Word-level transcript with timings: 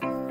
Bye. 0.00 0.25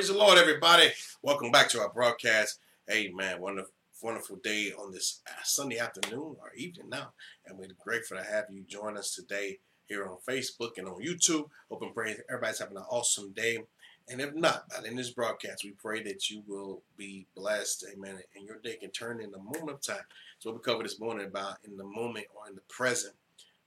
Praise 0.00 0.08
the 0.08 0.16
Lord, 0.16 0.38
everybody. 0.38 0.90
Welcome 1.20 1.50
back 1.50 1.68
to 1.68 1.80
our 1.80 1.90
broadcast. 1.90 2.58
Hey, 2.88 3.10
man, 3.14 3.38
wonderful, 3.38 3.74
wonderful 4.02 4.36
day 4.36 4.72
on 4.72 4.92
this 4.92 5.20
uh, 5.28 5.32
Sunday 5.44 5.78
afternoon 5.78 6.36
or 6.40 6.54
evening 6.56 6.88
now. 6.88 7.12
And 7.44 7.58
we're 7.58 7.68
grateful 7.78 8.16
to 8.16 8.24
have 8.24 8.46
you 8.48 8.62
join 8.62 8.96
us 8.96 9.14
today 9.14 9.58
here 9.88 10.06
on 10.06 10.16
Facebook 10.26 10.78
and 10.78 10.88
on 10.88 11.02
YouTube. 11.02 11.50
Hope 11.70 11.82
and 11.82 11.94
pray 11.94 12.16
everybody's 12.30 12.60
having 12.60 12.78
an 12.78 12.84
awesome 12.88 13.32
day. 13.32 13.58
And 14.08 14.22
if 14.22 14.34
not, 14.34 14.64
in 14.86 14.96
this 14.96 15.10
broadcast, 15.10 15.64
we 15.64 15.72
pray 15.72 16.02
that 16.04 16.30
you 16.30 16.44
will 16.48 16.80
be 16.96 17.26
blessed, 17.36 17.84
amen, 17.92 18.20
and 18.34 18.46
your 18.46 18.56
day 18.56 18.76
can 18.76 18.92
turn 18.92 19.20
in 19.20 19.30
the 19.30 19.36
moment 19.36 19.68
of 19.68 19.82
time. 19.82 20.04
So 20.38 20.50
we 20.50 20.60
covered 20.60 20.86
this 20.86 20.98
morning 20.98 21.26
about 21.26 21.58
in 21.62 21.76
the 21.76 21.84
moment 21.84 22.24
or 22.34 22.48
in 22.48 22.54
the 22.54 22.62
present, 22.70 23.12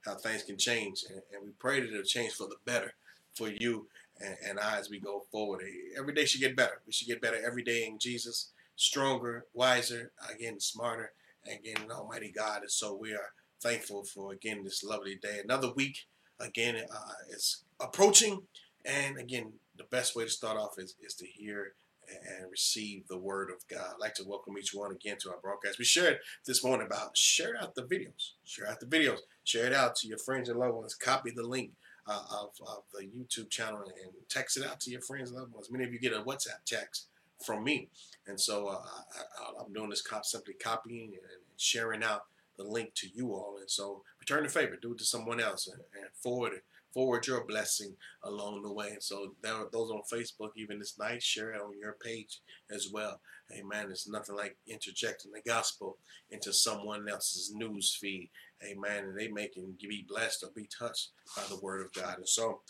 how 0.04 0.16
things 0.16 0.42
can 0.42 0.58
change. 0.58 1.04
And, 1.08 1.22
and 1.32 1.44
we 1.44 1.50
pray 1.60 1.78
that 1.78 1.90
it'll 1.90 2.02
change 2.02 2.32
for 2.32 2.48
the 2.48 2.56
better 2.64 2.94
for 3.34 3.50
you 3.50 3.86
and, 4.20 4.36
and 4.46 4.60
I 4.60 4.78
as 4.78 4.90
we 4.90 5.00
go 5.00 5.24
forward. 5.30 5.62
Every 5.98 6.14
day 6.14 6.24
should 6.24 6.40
get 6.40 6.56
better. 6.56 6.80
We 6.86 6.92
should 6.92 7.08
get 7.08 7.20
better 7.20 7.38
every 7.44 7.62
day 7.62 7.86
in 7.86 7.98
Jesus, 7.98 8.50
stronger, 8.76 9.46
wiser, 9.52 10.12
again, 10.32 10.60
smarter, 10.60 11.12
and 11.44 11.58
again, 11.58 11.90
Almighty 11.90 12.32
God. 12.34 12.62
And 12.62 12.70
so 12.70 12.94
we 12.94 13.12
are 13.12 13.32
thankful 13.62 14.04
for, 14.04 14.32
again, 14.32 14.64
this 14.64 14.84
lovely 14.84 15.16
day. 15.16 15.40
Another 15.42 15.72
week, 15.72 16.06
again, 16.40 16.76
uh, 16.76 17.12
is 17.30 17.64
approaching. 17.80 18.42
And 18.84 19.18
again, 19.18 19.54
the 19.76 19.84
best 19.84 20.14
way 20.14 20.24
to 20.24 20.30
start 20.30 20.58
off 20.58 20.78
is, 20.78 20.94
is 21.02 21.14
to 21.14 21.26
hear 21.26 21.72
and 22.08 22.50
receive 22.50 23.06
the 23.08 23.18
word 23.18 23.50
of 23.50 23.66
God. 23.68 23.94
I'd 23.94 24.00
like 24.00 24.14
to 24.14 24.24
welcome 24.26 24.58
each 24.58 24.74
one 24.74 24.92
again 24.92 25.16
to 25.20 25.30
our 25.30 25.38
broadcast. 25.40 25.78
We 25.78 25.84
shared 25.84 26.18
this 26.46 26.64
morning 26.64 26.86
about 26.86 27.16
share 27.16 27.54
out 27.60 27.74
the 27.74 27.82
videos. 27.82 28.32
Share 28.44 28.68
out 28.68 28.80
the 28.80 28.86
videos. 28.86 29.20
Share 29.44 29.66
it 29.66 29.72
out 29.72 29.96
to 29.96 30.08
your 30.08 30.18
friends 30.18 30.48
and 30.48 30.58
loved 30.58 30.74
ones. 30.74 30.94
Copy 30.94 31.30
the 31.30 31.46
link 31.46 31.72
uh, 32.06 32.22
of, 32.30 32.50
of 32.66 32.82
the 32.92 33.06
YouTube 33.06 33.50
channel 33.50 33.82
and 33.82 34.12
text 34.28 34.56
it 34.56 34.66
out 34.66 34.80
to 34.80 34.90
your 34.90 35.00
friends 35.00 35.30
and 35.30 35.38
loved 35.38 35.52
ones. 35.52 35.70
Many 35.70 35.84
of 35.84 35.92
you 35.92 35.98
get 35.98 36.12
a 36.12 36.22
WhatsApp 36.22 36.64
text 36.66 37.06
from 37.44 37.64
me. 37.64 37.88
And 38.26 38.40
so 38.40 38.68
uh, 38.68 38.78
I, 38.78 39.64
am 39.64 39.72
doing 39.72 39.90
this 39.90 40.02
cop, 40.02 40.24
simply 40.24 40.54
copying 40.54 41.12
and 41.14 41.42
sharing 41.56 42.02
out 42.02 42.24
the 42.56 42.64
link 42.64 42.94
to 42.94 43.08
you 43.12 43.32
all. 43.32 43.56
And 43.58 43.70
so 43.70 44.02
return 44.20 44.44
the 44.44 44.48
favor, 44.48 44.76
do 44.80 44.92
it 44.92 44.98
to 44.98 45.04
someone 45.04 45.40
else 45.40 45.66
and, 45.66 45.80
and 45.94 46.10
forward 46.22 46.54
it 46.54 46.64
forward 46.94 47.26
your 47.26 47.44
blessing 47.44 47.96
along 48.22 48.62
the 48.62 48.72
way. 48.72 48.90
And 48.90 49.02
so 49.02 49.34
those 49.42 49.90
on 49.90 50.02
Facebook, 50.10 50.50
even 50.56 50.78
this 50.78 50.96
night, 50.96 51.22
share 51.22 51.52
it 51.52 51.60
on 51.60 51.76
your 51.78 51.96
page 52.00 52.38
as 52.70 52.88
well. 52.90 53.20
Amen. 53.52 53.88
It's 53.90 54.08
nothing 54.08 54.36
like 54.36 54.56
interjecting 54.66 55.32
the 55.32 55.42
gospel 55.42 55.98
into 56.30 56.52
someone 56.52 57.08
else's 57.08 57.52
news 57.52 57.98
feed. 58.00 58.30
Amen. 58.62 59.04
And 59.04 59.18
they 59.18 59.28
may 59.28 59.48
can 59.48 59.76
be 59.80 60.06
blessed 60.08 60.44
or 60.44 60.50
be 60.54 60.68
touched 60.76 61.10
by 61.36 61.42
the 61.48 61.58
word 61.60 61.82
of 61.82 61.92
God. 61.92 62.18
And 62.18 62.28
so 62.28 62.60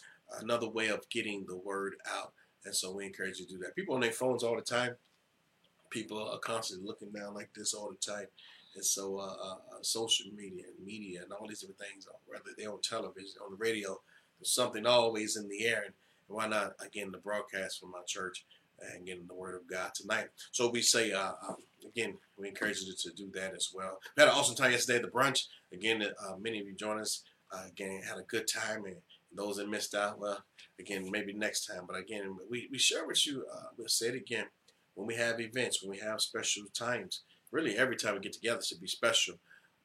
another 0.41 0.69
way 0.69 0.89
of 0.89 1.09
getting 1.11 1.45
the 1.47 1.57
word 1.57 1.95
out. 2.17 2.33
And 2.65 2.75
so 2.75 2.93
we 2.93 3.07
encourage 3.07 3.39
you 3.39 3.47
to 3.47 3.53
do 3.53 3.59
that. 3.61 3.77
People 3.77 3.95
on 3.95 4.01
their 4.01 4.13
phones 4.13 4.43
all 4.43 4.57
the 4.57 4.63
time. 4.63 4.97
People 5.91 6.29
are 6.29 6.39
constantly 6.39 6.87
looking 6.87 7.13
down 7.13 7.35
like 7.35 7.51
this 7.55 7.75
all 7.75 7.91
the 7.91 8.13
time. 8.13 8.27
And 8.75 8.85
so 8.85 9.19
uh, 9.19 9.23
uh, 9.23 9.55
uh 9.55 9.83
social 9.83 10.27
media 10.35 10.65
and 10.67 10.85
media 10.85 11.23
and 11.23 11.33
all 11.33 11.47
these 11.47 11.61
different 11.61 11.79
things, 11.79 12.09
whether 12.27 12.43
they're 12.57 12.73
on 12.73 12.81
television, 12.81 13.41
on 13.45 13.53
the 13.53 13.57
radio, 13.57 14.01
there's 14.39 14.53
something 14.53 14.87
always 14.87 15.37
in 15.37 15.49
the 15.49 15.67
air. 15.67 15.85
And 15.85 15.95
why 16.27 16.49
not, 16.49 16.73
again, 16.85 17.13
the 17.13 17.19
broadcast 17.19 17.79
from 17.79 17.91
my 17.91 18.03
church 18.07 18.45
and 18.81 19.07
getting 19.07 19.27
the 19.27 19.35
word 19.35 19.55
of 19.55 19.69
God 19.69 19.93
tonight. 19.95 20.27
So 20.53 20.71
we 20.71 20.83
say, 20.83 21.13
uh, 21.13 21.33
um, 21.49 21.57
again, 21.87 22.19
we 22.37 22.49
encourage 22.49 22.81
you 22.81 22.93
to, 22.93 23.11
do 23.15 23.31
that 23.35 23.55
as 23.55 23.71
well. 23.75 23.99
We 24.17 24.23
had 24.23 24.29
an 24.29 24.37
awesome 24.37 24.57
time 24.57 24.73
yesterday 24.73 24.97
at 24.97 25.03
the 25.03 25.11
brunch. 25.11 25.45
Again, 25.73 26.03
uh, 26.03 26.37
many 26.41 26.61
of 26.61 26.67
you 26.67 26.75
joined 26.75 27.01
us. 27.01 27.23
Uh, 27.53 27.65
again, 27.69 28.03
had 28.03 28.19
a 28.19 28.23
good 28.23 28.47
time. 28.53 28.85
And 28.85 28.97
those 29.35 29.57
that 29.57 29.69
missed 29.69 29.95
out, 29.95 30.19
well, 30.19 30.43
again, 30.81 31.09
maybe 31.11 31.33
next 31.33 31.67
time. 31.67 31.85
But 31.87 31.99
again, 31.99 32.37
we, 32.51 32.69
we 32.71 32.79
share 32.79 33.07
with 33.07 33.27
you, 33.27 33.45
uh, 33.53 33.67
we'll 33.77 33.89
say 33.89 34.09
it 34.09 34.15
again, 34.17 34.47
when 34.95 35.07
we 35.07 35.15
have 35.15 35.41
events, 35.41 35.83
when 35.83 35.91
we 35.91 35.99
have 35.99 36.21
special 36.21 36.65
times, 36.77 37.23
really 37.53 37.77
every 37.77 37.97
time 37.97 38.15
we 38.15 38.21
get 38.21 38.33
together 38.33 38.63
should 38.63 38.81
be 38.81 38.87
special. 38.87 39.35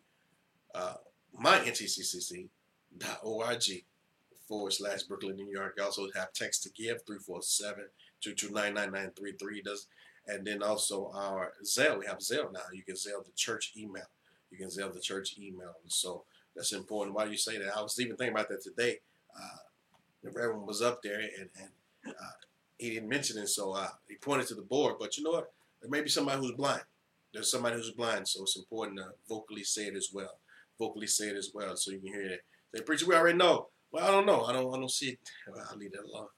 uh, 0.75 0.95
my 1.35 1.59
NTCC 1.59 2.49
org 3.23 3.63
forward 4.49 4.73
slash 4.73 5.05
Brooklyn, 5.05 5.37
New 5.37 5.51
York. 5.51 5.75
You 5.77 5.85
also 5.85 6.09
have 6.15 6.33
text 6.33 6.63
to 6.65 6.71
give 6.71 7.03
347 7.07 7.85
229 8.21 9.63
does 9.65 9.87
and 10.27 10.47
then 10.47 10.63
also 10.63 11.11
our 11.15 11.53
Zelle. 11.65 11.99
We 11.99 12.07
have 12.07 12.19
Zelle 12.19 12.53
now. 12.53 12.61
You 12.73 12.83
can 12.83 12.95
Zelle 12.95 13.25
the 13.25 13.33
church 13.35 13.73
email. 13.77 14.07
You 14.51 14.59
can 14.59 14.69
Zelle 14.69 14.93
the 14.93 15.01
church 15.01 15.37
email. 15.39 15.75
So 15.89 16.25
that's 16.55 16.73
important. 16.73 17.17
Why 17.17 17.25
do 17.25 17.31
you 17.31 17.37
say 17.37 17.59
that? 17.59 17.77
I 17.77 17.83
was 17.83 17.99
even 17.99 18.17
thinking 18.17 18.35
about 18.35 18.49
that 18.51 18.63
today. 18.63 19.01
Uh, 19.37 19.63
the 20.23 20.31
Reverend 20.31 20.67
was 20.67 20.83
up 20.83 21.03
there 21.03 21.19
and, 21.19 21.49
and 21.59 22.15
uh, 22.15 22.31
he 22.79 22.91
didn't 22.91 23.09
mention 23.09 23.39
it, 23.39 23.49
so 23.49 23.73
uh, 23.73 23.89
he 24.09 24.17
pointed 24.17 24.49
to 24.49 24.55
the 24.55 24.63
board. 24.63 24.97
But 24.99 25.17
you 25.17 25.25
know 25.25 25.31
what? 25.31 25.53
There 25.81 25.91
may 25.91 26.03
be 26.03 26.09
somebody 26.09 26.41
who's 26.41 26.53
blind. 26.53 26.83
There's 27.33 27.51
somebody 27.51 27.77
who's 27.77 27.91
blind, 27.91 28.29
so 28.29 28.43
it's 28.43 28.57
important 28.57 28.99
to 28.99 29.07
vocally 29.29 29.65
say 29.65 29.87
it 29.87 29.97
as 29.97 30.11
well. 30.13 30.39
Vocally 30.79 31.07
say 31.07 31.29
it 31.29 31.37
as 31.37 31.51
well, 31.55 31.77
so 31.77 31.91
you 31.91 31.99
can 31.99 32.09
hear 32.09 32.27
it 32.27 32.45
they 32.73 32.81
preach. 32.81 33.07
We 33.07 33.15
already 33.15 33.39
know. 33.39 33.69
Well, 33.91 34.05
I 34.07 34.11
don't 34.11 34.27
know. 34.27 34.45
I 34.45 34.53
don't. 34.53 34.75
I 34.75 34.79
don't 34.79 34.91
see 34.91 35.11
it. 35.11 35.19
Well, 35.47 35.65
I'll 35.71 35.79
leave 35.79 35.93
that 35.93 36.05
alone. 36.05 36.29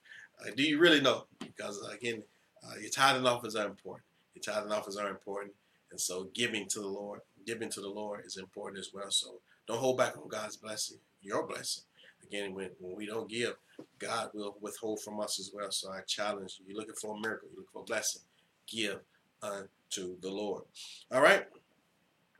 Uh, 0.41 0.51
do 0.55 0.63
you 0.63 0.79
really 0.79 1.01
know? 1.01 1.25
Because 1.39 1.81
again, 1.93 2.23
uh, 2.63 2.75
your 2.79 2.89
tithing 2.89 3.25
offers 3.25 3.55
are 3.55 3.67
important. 3.67 4.05
Your 4.33 4.43
tithing 4.43 4.71
offers 4.71 4.97
are 4.97 5.09
important, 5.09 5.53
and 5.91 5.99
so 5.99 6.29
giving 6.33 6.67
to 6.69 6.79
the 6.79 6.87
Lord, 6.87 7.21
giving 7.45 7.69
to 7.69 7.81
the 7.81 7.89
Lord 7.89 8.25
is 8.25 8.37
important 8.37 8.79
as 8.79 8.91
well. 8.93 9.09
So 9.09 9.39
don't 9.67 9.79
hold 9.79 9.97
back 9.97 10.17
on 10.17 10.27
God's 10.27 10.57
blessing, 10.57 10.97
your 11.21 11.47
blessing. 11.47 11.83
Again, 12.23 12.53
when, 12.53 12.71
when 12.79 12.95
we 12.95 13.05
don't 13.05 13.29
give, 13.29 13.55
God 13.99 14.29
will 14.33 14.57
withhold 14.59 15.01
from 15.01 15.19
us 15.19 15.39
as 15.39 15.51
well. 15.53 15.71
So 15.71 15.91
I 15.91 16.01
challenge 16.07 16.57
you. 16.59 16.65
You're 16.67 16.77
looking 16.77 16.95
for 16.95 17.15
a 17.15 17.19
miracle. 17.19 17.49
You're 17.51 17.61
looking 17.61 17.71
for 17.71 17.81
a 17.81 17.85
blessing. 17.85 18.21
Give 18.67 18.99
unto 19.41 20.19
the 20.19 20.29
Lord. 20.29 20.63
All 21.11 21.21
right. 21.21 21.45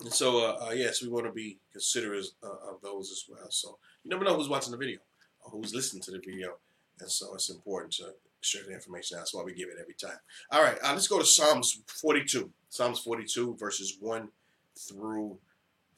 And 0.01 0.11
so, 0.11 0.39
uh, 0.39 0.67
uh, 0.67 0.71
yes, 0.71 1.01
we 1.01 1.09
want 1.09 1.25
to 1.25 1.31
be 1.31 1.59
considerate 1.71 2.25
uh, 2.43 2.71
of 2.71 2.81
those 2.81 3.11
as 3.11 3.25
well. 3.29 3.49
So 3.49 3.77
you 4.03 4.09
never 4.09 4.25
know 4.25 4.35
who's 4.35 4.49
watching 4.49 4.71
the 4.71 4.77
video 4.77 4.99
or 5.41 5.51
who's 5.51 5.73
listening 5.73 6.03
to 6.03 6.11
the 6.11 6.19
video. 6.19 6.55
And 6.99 7.09
so 7.09 7.33
it's 7.33 7.49
important 7.49 7.93
to 7.93 8.13
share 8.41 8.63
the 8.63 8.73
information. 8.73 9.17
That's 9.17 9.33
why 9.33 9.43
we 9.43 9.53
give 9.53 9.69
it 9.69 9.77
every 9.79 9.93
time. 9.93 10.17
All 10.51 10.61
right, 10.61 10.77
uh, 10.83 10.91
let's 10.93 11.07
go 11.07 11.19
to 11.19 11.25
Psalms 11.25 11.81
42. 11.87 12.51
Psalms 12.69 12.99
42, 12.99 13.55
verses 13.57 13.97
1 13.99 14.29
through 14.77 15.37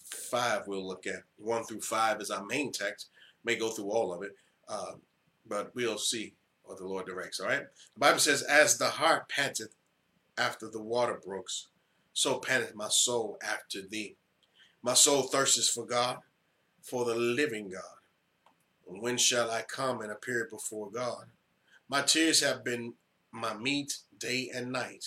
5, 0.04 0.68
we'll 0.68 0.88
look 0.88 1.08
at. 1.08 1.24
1 1.38 1.64
through 1.64 1.82
5 1.82 2.22
is 2.22 2.32
our 2.32 2.46
main 2.46 2.72
text. 2.72 3.10
May 3.44 3.56
go 3.56 3.70
through 3.70 3.92
all 3.92 4.14
of 4.14 4.24
it, 4.24 4.36
uh, 4.70 4.94
but 5.48 5.74
we'll 5.76 5.98
see 5.98 6.34
what 6.64 6.78
the 6.78 6.86
Lord 6.86 7.06
directs. 7.06 7.40
All 7.40 7.48
right? 7.48 7.64
The 7.94 8.00
Bible 8.00 8.20
says, 8.20 8.44
As 8.44 8.78
the 8.78 8.90
hart 8.90 9.30
panteth 9.30 9.76
after 10.38 10.70
the 10.70 10.82
water 10.82 11.20
brooks, 11.24 11.68
so 12.18 12.40
panteth 12.40 12.74
my 12.74 12.90
soul 12.90 13.38
after 13.44 13.80
thee. 13.80 14.16
My 14.82 14.96
soul 14.96 15.22
thirsteth 15.22 15.70
for 15.70 15.86
God, 15.86 16.18
for 16.82 17.06
the 17.06 17.14
living 17.14 17.70
God. 17.70 18.00
When 18.86 19.18
shall 19.18 19.52
I 19.52 19.62
come 19.62 20.02
and 20.02 20.12
appear 20.12 20.48
before 20.50 20.90
God? 20.90 21.26
My 21.88 22.02
tears 22.02 22.42
have 22.42 22.64
been 22.64 22.96
my 23.32 23.56
meat 23.56 24.00
day 24.18 24.50
and 24.52 24.72
night. 24.72 25.06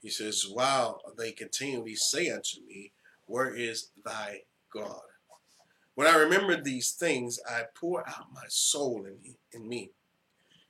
He 0.00 0.08
says, 0.08 0.46
while 0.50 1.02
they 1.18 1.32
continually 1.32 1.94
say 1.94 2.30
unto 2.30 2.64
me, 2.66 2.92
Where 3.26 3.54
is 3.54 3.90
thy 4.02 4.44
God? 4.72 5.02
When 5.94 6.06
I 6.06 6.16
remember 6.16 6.58
these 6.58 6.92
things, 6.92 7.38
I 7.46 7.64
pour 7.78 8.00
out 8.08 8.32
my 8.32 8.46
soul 8.48 9.04
in, 9.04 9.34
in 9.52 9.68
me. 9.68 9.90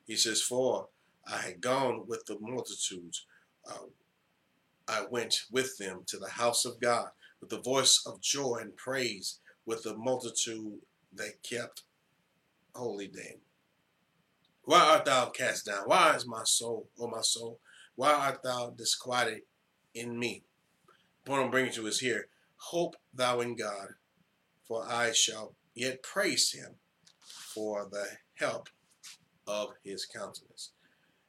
He 0.04 0.16
says, 0.16 0.42
For 0.42 0.88
I 1.32 1.36
had 1.36 1.60
gone 1.60 2.08
with 2.08 2.26
the 2.26 2.38
multitudes, 2.40 3.24
uh, 3.70 3.86
I 4.90 5.06
went 5.08 5.44
with 5.52 5.78
them 5.78 6.02
to 6.06 6.18
the 6.18 6.30
house 6.30 6.64
of 6.64 6.80
God 6.80 7.10
with 7.40 7.50
the 7.50 7.60
voice 7.60 8.02
of 8.04 8.20
joy 8.20 8.58
and 8.60 8.76
praise 8.76 9.38
with 9.64 9.84
the 9.84 9.96
multitude 9.96 10.80
that 11.14 11.42
kept 11.48 11.84
holy 12.74 13.06
name. 13.06 13.38
Why 14.64 14.80
art 14.80 15.04
thou 15.04 15.26
cast 15.26 15.66
down? 15.66 15.84
Why 15.86 16.16
is 16.16 16.26
my 16.26 16.42
soul, 16.44 16.88
O 16.98 17.06
my 17.06 17.20
soul, 17.20 17.60
why 17.94 18.12
art 18.12 18.42
thou 18.42 18.70
disquieted 18.76 19.42
in 19.94 20.18
me? 20.18 20.42
The 21.24 21.30
point 21.30 21.44
I'm 21.44 21.50
bringing 21.50 21.72
to 21.74 21.86
is 21.86 22.00
here. 22.00 22.26
Hope 22.56 22.96
thou 23.14 23.40
in 23.40 23.56
God, 23.56 23.94
for 24.66 24.84
I 24.88 25.12
shall 25.12 25.54
yet 25.74 26.02
praise 26.02 26.52
him 26.52 26.74
for 27.20 27.88
the 27.90 28.06
help 28.34 28.68
of 29.46 29.70
his 29.84 30.04
countenance. 30.04 30.72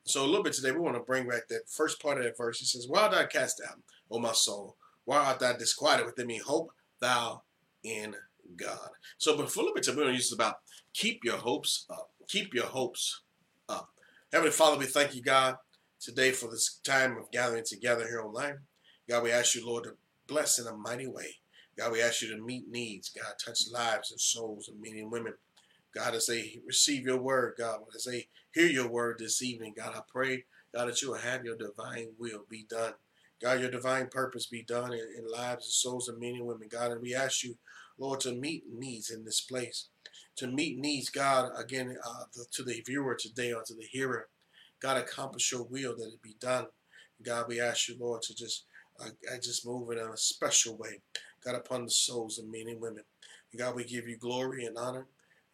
So 0.03 0.23
a 0.23 0.27
little 0.27 0.43
bit 0.43 0.53
today, 0.53 0.71
we 0.71 0.79
want 0.79 0.95
to 0.95 1.03
bring 1.03 1.27
back 1.27 1.47
that 1.49 1.69
first 1.69 2.01
part 2.01 2.17
of 2.17 2.23
that 2.23 2.37
verse. 2.37 2.59
He 2.59 2.65
says, 2.65 2.87
Why 2.87 3.01
art 3.01 3.11
thou 3.11 3.25
cast 3.25 3.61
down, 3.63 3.83
O 4.09 4.19
my 4.19 4.33
soul? 4.33 4.75
Why 5.05 5.17
art 5.17 5.39
thou 5.39 5.53
disquieted 5.53 6.05
within 6.05 6.27
me? 6.27 6.37
Hope 6.37 6.71
thou 6.99 7.43
in 7.83 8.15
God. 8.55 8.89
So 9.17 9.37
before 9.37 9.61
a 9.61 9.65
little 9.65 9.75
bit 9.75 9.83
today, 9.83 9.97
we're 9.97 10.03
going 10.03 10.13
to 10.13 10.17
use 10.17 10.33
about 10.33 10.55
keep 10.93 11.23
your 11.23 11.37
hopes 11.37 11.85
up. 11.89 12.11
Keep 12.27 12.53
your 12.53 12.65
hopes 12.65 13.21
up. 13.69 13.89
Heavenly 14.31 14.51
Father, 14.51 14.77
we 14.77 14.85
thank 14.85 15.13
you, 15.15 15.21
God, 15.21 15.55
today 15.99 16.31
for 16.31 16.49
this 16.49 16.79
time 16.83 17.17
of 17.17 17.31
gathering 17.31 17.63
together 17.65 18.07
here 18.07 18.21
online. 18.21 18.59
God, 19.09 19.23
we 19.23 19.31
ask 19.31 19.55
you, 19.55 19.65
Lord, 19.65 19.83
to 19.85 19.91
bless 20.27 20.59
in 20.59 20.67
a 20.67 20.75
mighty 20.75 21.07
way. 21.07 21.35
God, 21.77 21.91
we 21.91 22.01
ask 22.01 22.21
you 22.21 22.35
to 22.35 22.41
meet 22.41 22.69
needs. 22.69 23.09
God, 23.09 23.33
touch 23.43 23.61
lives 23.71 24.11
and 24.11 24.19
souls 24.19 24.69
of 24.69 24.75
men 24.79 24.97
and 24.97 25.11
women. 25.11 25.33
God, 25.93 26.15
as 26.15 26.27
they 26.27 26.59
receive 26.65 27.03
your 27.03 27.17
word, 27.17 27.55
God, 27.57 27.79
as 27.95 28.05
they 28.05 28.27
hear 28.53 28.67
your 28.67 28.87
word 28.87 29.17
this 29.19 29.41
evening, 29.41 29.73
God, 29.75 29.93
I 29.95 30.01
pray, 30.07 30.45
God, 30.73 30.87
that 30.87 31.01
you 31.01 31.09
will 31.09 31.17
have 31.17 31.43
your 31.43 31.57
divine 31.57 32.09
will 32.17 32.45
be 32.49 32.65
done. 32.69 32.93
God, 33.41 33.59
your 33.59 33.71
divine 33.71 34.07
purpose 34.07 34.45
be 34.45 34.61
done 34.61 34.93
in, 34.93 35.05
in 35.17 35.27
lives 35.29 35.65
and 35.65 35.73
souls 35.73 36.07
of 36.07 36.19
men 36.19 36.35
and 36.35 36.45
women, 36.45 36.69
God. 36.71 36.91
And 36.91 37.01
we 37.01 37.15
ask 37.15 37.43
you, 37.43 37.55
Lord, 37.97 38.19
to 38.21 38.33
meet 38.33 38.63
needs 38.71 39.09
in 39.09 39.25
this 39.25 39.41
place. 39.41 39.87
To 40.37 40.47
meet 40.47 40.77
needs, 40.77 41.09
God, 41.09 41.51
again, 41.57 41.97
uh, 42.05 42.23
the, 42.33 42.45
to 42.51 42.63
the 42.63 42.81
viewer 42.81 43.15
today 43.15 43.51
or 43.51 43.63
to 43.63 43.73
the 43.73 43.83
hearer. 43.83 44.27
God, 44.81 44.97
accomplish 44.97 45.51
your 45.51 45.63
will 45.63 45.95
that 45.97 46.07
it 46.13 46.21
be 46.21 46.35
done. 46.39 46.67
God, 47.23 47.45
we 47.47 47.59
ask 47.59 47.87
you, 47.89 47.95
Lord, 47.99 48.21
to 48.23 48.35
just 48.35 48.65
uh, 48.99 49.09
just 49.41 49.65
move 49.65 49.91
in 49.91 49.97
a 49.97 50.15
special 50.17 50.77
way, 50.77 50.99
God, 51.43 51.55
upon 51.55 51.85
the 51.85 51.91
souls 51.91 52.37
of 52.39 52.45
men 52.45 52.67
and 52.67 52.81
women. 52.81 53.03
God, 53.57 53.75
we 53.75 53.83
give 53.83 54.07
you 54.07 54.17
glory 54.17 54.65
and 54.65 54.77
honor. 54.77 55.07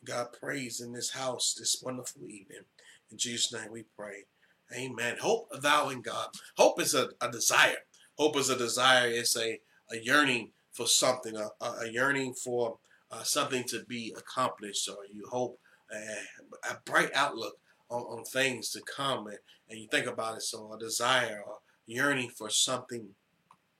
God, 0.05 0.27
praise 0.39 0.79
in 0.79 0.93
this 0.93 1.11
house 1.11 1.55
this 1.57 1.81
wonderful 1.83 2.23
evening. 2.23 2.65
In 3.11 3.17
Jesus' 3.17 3.53
name 3.53 3.71
we 3.71 3.85
pray. 3.97 4.25
Amen. 4.73 5.17
Hope 5.21 5.49
thou 5.61 5.89
in 5.89 6.01
God. 6.01 6.29
Hope 6.57 6.81
is 6.81 6.93
a, 6.93 7.09
a 7.21 7.31
desire. 7.31 7.77
Hope 8.17 8.37
is 8.37 8.49
a 8.49 8.57
desire. 8.57 9.07
It's 9.07 9.37
a, 9.37 9.59
a 9.91 9.97
yearning 10.01 10.51
for 10.71 10.87
something, 10.87 11.35
a, 11.35 11.65
a 11.65 11.89
yearning 11.89 12.33
for 12.33 12.77
uh, 13.11 13.23
something 13.23 13.63
to 13.65 13.83
be 13.87 14.13
accomplished, 14.17 14.89
or 14.89 14.97
you 15.11 15.25
hope 15.29 15.59
uh, 15.93 16.71
a 16.71 16.77
bright 16.85 17.09
outlook 17.15 17.57
on, 17.89 18.01
on 18.01 18.23
things 18.25 18.69
to 18.71 18.81
come, 18.81 19.27
and, 19.27 19.37
and, 19.69 19.79
you 19.79 19.87
think 19.89 20.05
about 20.05 20.35
it. 20.35 20.41
So, 20.41 20.73
a 20.73 20.77
desire 20.77 21.41
or 21.45 21.59
yearning 21.85 22.29
for 22.29 22.49
something 22.49 23.09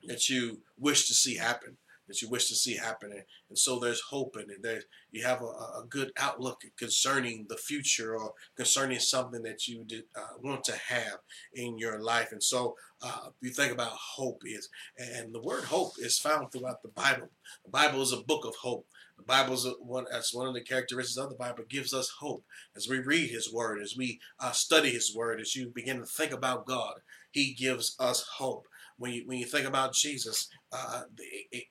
that 0.06 0.30
you 0.30 0.60
wish 0.78 1.06
to 1.08 1.14
see 1.14 1.36
happen 1.36 1.76
that 2.08 2.20
you 2.22 2.28
wish 2.28 2.48
to 2.48 2.56
see 2.56 2.76
happening. 2.76 3.22
And 3.48 3.58
so 3.58 3.78
there's 3.78 4.00
hope 4.00 4.36
in 4.36 4.50
it. 4.50 4.62
There, 4.62 4.82
you 5.10 5.24
have 5.24 5.42
a, 5.42 5.44
a, 5.44 5.84
good 5.88 6.10
outlook 6.16 6.62
concerning 6.78 7.46
the 7.48 7.56
future 7.56 8.16
or 8.16 8.32
concerning 8.56 8.98
something 8.98 9.42
that 9.42 9.68
you 9.68 9.84
did, 9.84 10.04
uh, 10.16 10.38
want 10.42 10.64
to 10.64 10.76
have 10.76 11.18
in 11.54 11.78
your 11.78 12.00
life. 12.00 12.32
And 12.32 12.42
so 12.42 12.74
uh, 13.02 13.28
you 13.40 13.50
think 13.50 13.72
about 13.72 13.92
hope 13.92 14.42
is, 14.44 14.68
and 14.98 15.34
the 15.34 15.42
word 15.42 15.64
hope 15.64 15.92
is 15.98 16.18
found 16.18 16.50
throughout 16.50 16.82
the 16.82 16.88
Bible. 16.88 17.28
The 17.64 17.70
Bible 17.70 18.02
is 18.02 18.12
a 18.12 18.22
book 18.22 18.44
of 18.44 18.54
hope. 18.56 18.86
The 19.18 19.24
Bible 19.24 19.54
is 19.54 19.66
one, 19.80 20.06
as 20.12 20.30
one 20.32 20.46
of 20.46 20.54
the 20.54 20.60
characteristics 20.62 21.16
of 21.16 21.28
the 21.28 21.36
Bible 21.36 21.64
gives 21.68 21.92
us 21.92 22.08
hope 22.20 22.44
as 22.76 22.88
we 22.88 23.00
read 23.00 23.30
His 23.30 23.52
Word, 23.52 23.80
as 23.82 23.94
we 23.96 24.20
uh, 24.38 24.52
study 24.52 24.90
His 24.90 25.14
Word, 25.14 25.40
as 25.40 25.56
you 25.56 25.72
begin 25.74 25.98
to 25.98 26.06
think 26.06 26.32
about 26.32 26.66
God. 26.66 26.94
He 27.32 27.52
gives 27.52 27.96
us 27.98 28.26
hope 28.38 28.66
when 28.98 29.12
you 29.12 29.22
when 29.26 29.38
you 29.38 29.46
think 29.46 29.66
about 29.66 29.94
Jesus, 29.94 30.48
uh, 30.72 31.02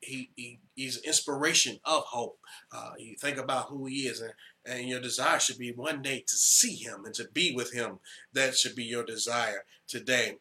he, 0.02 0.30
he 0.36 0.60
he's 0.76 0.98
inspiration 1.04 1.80
of 1.86 2.04
hope. 2.04 2.40
Uh, 2.72 2.92
you 2.98 3.16
think 3.18 3.38
about 3.38 3.68
who 3.68 3.86
he 3.86 4.08
is, 4.08 4.22
and, 4.22 4.34
and 4.66 4.88
your 4.88 5.02
desire 5.02 5.40
should 5.40 5.58
be 5.58 5.72
one 5.72 6.02
day 6.02 6.24
to 6.26 6.36
see 6.36 6.76
him 6.76 7.06
and 7.06 7.14
to 7.16 7.28
be 7.34 7.54
with 7.54 7.74
him. 7.74 8.00
That 8.34 8.56
should 8.56 8.76
be 8.76 8.86
your 8.86 9.04
desire 9.04 9.66
today. 9.88 10.38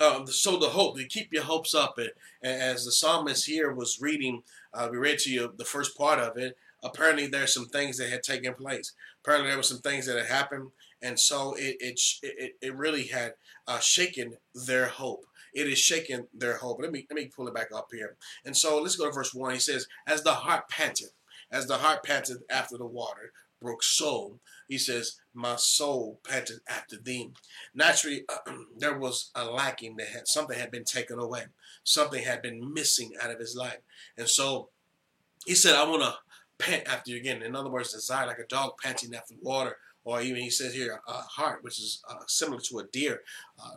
Um, 0.00 0.28
so 0.28 0.56
the 0.56 0.68
hope, 0.68 0.96
to 0.96 1.04
keep 1.04 1.32
your 1.32 1.42
hopes 1.42 1.74
up, 1.74 1.98
and, 1.98 2.10
and 2.42 2.62
as 2.62 2.84
the 2.84 2.92
psalmist 2.92 3.46
here 3.46 3.72
was 3.72 4.00
reading, 4.00 4.44
uh, 4.72 4.88
we 4.90 4.98
read 4.98 5.18
to 5.20 5.30
you 5.30 5.52
the 5.56 5.64
first 5.64 5.98
part 5.98 6.20
of 6.20 6.36
it. 6.36 6.56
Apparently, 6.84 7.26
there's 7.26 7.52
some 7.52 7.66
things 7.66 7.98
that 7.98 8.08
had 8.08 8.22
taken 8.22 8.54
place. 8.54 8.92
Apparently, 9.24 9.50
there 9.50 9.56
were 9.56 9.64
some 9.64 9.78
things 9.78 10.06
that 10.06 10.16
had 10.16 10.26
happened, 10.26 10.70
and 11.02 11.18
so 11.18 11.54
it 11.54 11.76
it 11.80 12.00
it, 12.22 12.56
it 12.62 12.76
really 12.76 13.08
had 13.08 13.34
uh, 13.66 13.80
shaken 13.80 14.36
their 14.54 14.86
hope 14.86 15.24
it 15.58 15.66
is 15.66 15.78
shaking 15.78 16.28
their 16.32 16.58
hope. 16.58 16.78
Let 16.80 16.92
me 16.92 17.06
let 17.10 17.16
me 17.16 17.30
pull 17.34 17.48
it 17.48 17.54
back 17.54 17.72
up 17.74 17.88
here. 17.92 18.16
And 18.44 18.56
so 18.56 18.80
let's 18.80 18.96
go 18.96 19.06
to 19.06 19.12
verse 19.12 19.34
one. 19.34 19.52
He 19.52 19.58
says, 19.60 19.88
"As 20.06 20.22
the 20.22 20.34
hart 20.34 20.68
panteth, 20.68 21.12
as 21.50 21.66
the 21.66 21.78
hart 21.78 22.04
panteth 22.04 22.42
after 22.48 22.78
the 22.78 22.86
water, 22.86 23.32
broke 23.60 23.82
soul." 23.82 24.40
He 24.68 24.78
says, 24.78 25.18
"My 25.34 25.56
soul 25.56 26.20
panteth 26.22 26.60
after 26.68 26.96
thee." 26.96 27.32
Naturally, 27.74 28.24
uh, 28.28 28.38
there 28.76 28.96
was 28.96 29.30
a 29.34 29.44
lacking 29.44 29.96
that 29.96 30.08
had 30.08 30.28
something 30.28 30.58
had 30.58 30.70
been 30.70 30.84
taken 30.84 31.18
away, 31.18 31.46
something 31.82 32.22
had 32.22 32.40
been 32.40 32.72
missing 32.72 33.14
out 33.20 33.30
of 33.32 33.40
his 33.40 33.56
life, 33.56 33.80
and 34.16 34.28
so 34.28 34.70
he 35.44 35.54
said, 35.54 35.74
"I 35.74 35.84
want 35.84 36.02
to." 36.02 36.18
Pant 36.58 36.88
after 36.88 37.12
you 37.12 37.18
again. 37.18 37.40
In 37.40 37.54
other 37.54 37.70
words, 37.70 37.92
desire 37.92 38.26
like 38.26 38.40
a 38.40 38.46
dog 38.46 38.78
panting 38.82 39.14
after 39.14 39.36
water, 39.40 39.76
or 40.08 40.22
even 40.22 40.40
he 40.40 40.48
says 40.48 40.72
here 40.72 41.02
a 41.06 41.12
hart, 41.12 41.62
which 41.62 41.78
is 41.78 42.02
uh, 42.08 42.14
similar 42.26 42.58
to 42.58 42.78
a 42.78 42.86
deer, 42.86 43.20
uh, 43.62 43.76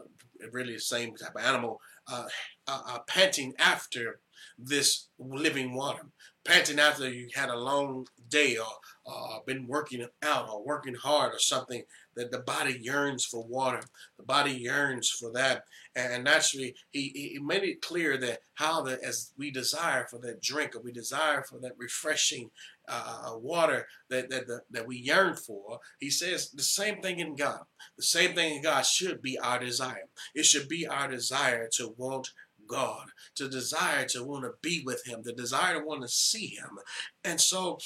really 0.54 0.76
the 0.76 0.80
same 0.80 1.14
type 1.14 1.36
of 1.36 1.44
animal, 1.44 1.82
uh, 2.10 2.24
uh, 2.70 2.82
uh, 2.88 3.00
panting 3.06 3.54
after 3.60 4.22
this 4.58 5.10
living 5.20 5.74
water, 5.74 6.04
panting 6.46 6.80
after 6.80 7.10
you 7.10 7.28
had 7.36 7.50
a 7.50 7.60
long 7.60 8.08
day 8.30 8.58
or 8.58 9.42
been 9.46 9.68
working 9.68 10.08
out 10.24 10.48
or 10.50 10.64
working 10.64 10.96
hard 10.96 11.34
or 11.34 11.40
something 11.40 11.84
that 12.16 12.32
the 12.32 12.40
body 12.40 12.78
yearns 12.82 13.26
for 13.26 13.44
water. 13.44 13.82
The 14.18 14.24
body 14.24 14.52
yearns 14.52 15.10
for 15.10 15.32
that. 15.34 15.64
And 15.96 16.24
naturally, 16.24 16.76
he, 16.92 17.10
he 17.34 17.40
made 17.40 17.64
it 17.64 17.82
clear 17.82 18.18
that 18.20 18.40
how 18.54 18.82
that 18.84 19.04
as 19.04 19.32
we 19.38 19.52
desire 19.52 20.08
for 20.10 20.20
that 20.20 20.42
drink 20.42 20.76
or 20.76 20.82
we 20.82 20.92
desire 20.92 21.44
for 21.44 21.60
that 21.60 21.74
refreshing 21.78 22.52
uh, 22.92 23.22
uh, 23.28 23.38
water 23.38 23.88
that, 24.10 24.30
that, 24.30 24.48
that, 24.48 24.62
that 24.70 24.88
we 24.88 24.98
yearn 24.98 25.36
for, 25.36 25.80
he 26.00 26.10
says 26.10 26.52
the 26.52 26.64
same 26.64 27.02
thing 27.02 27.20
in 27.20 27.36
God. 27.36 27.62
The 27.98 28.04
same 28.04 28.36
thing 28.36 28.58
in 28.58 28.62
God 28.62 28.86
should 28.86 29.22
be 29.22 29.40
our 29.40 29.60
desire. 29.60 30.10
It 30.36 30.46
should 30.46 30.68
be 30.68 30.86
our 30.86 31.10
desire 31.10 31.70
to 31.78 31.94
want 31.98 32.30
God, 32.68 33.08
to 33.36 33.50
desire 33.50 34.06
to 34.08 34.24
want 34.24 34.44
to 34.44 34.52
be 34.62 34.84
with 34.86 35.06
Him, 35.06 35.22
the 35.24 35.34
desire 35.34 35.80
to 35.80 35.86
want 35.86 36.02
to 36.02 36.08
see 36.08 36.48
Him. 36.48 36.80
And 37.24 37.40
so, 37.40 37.80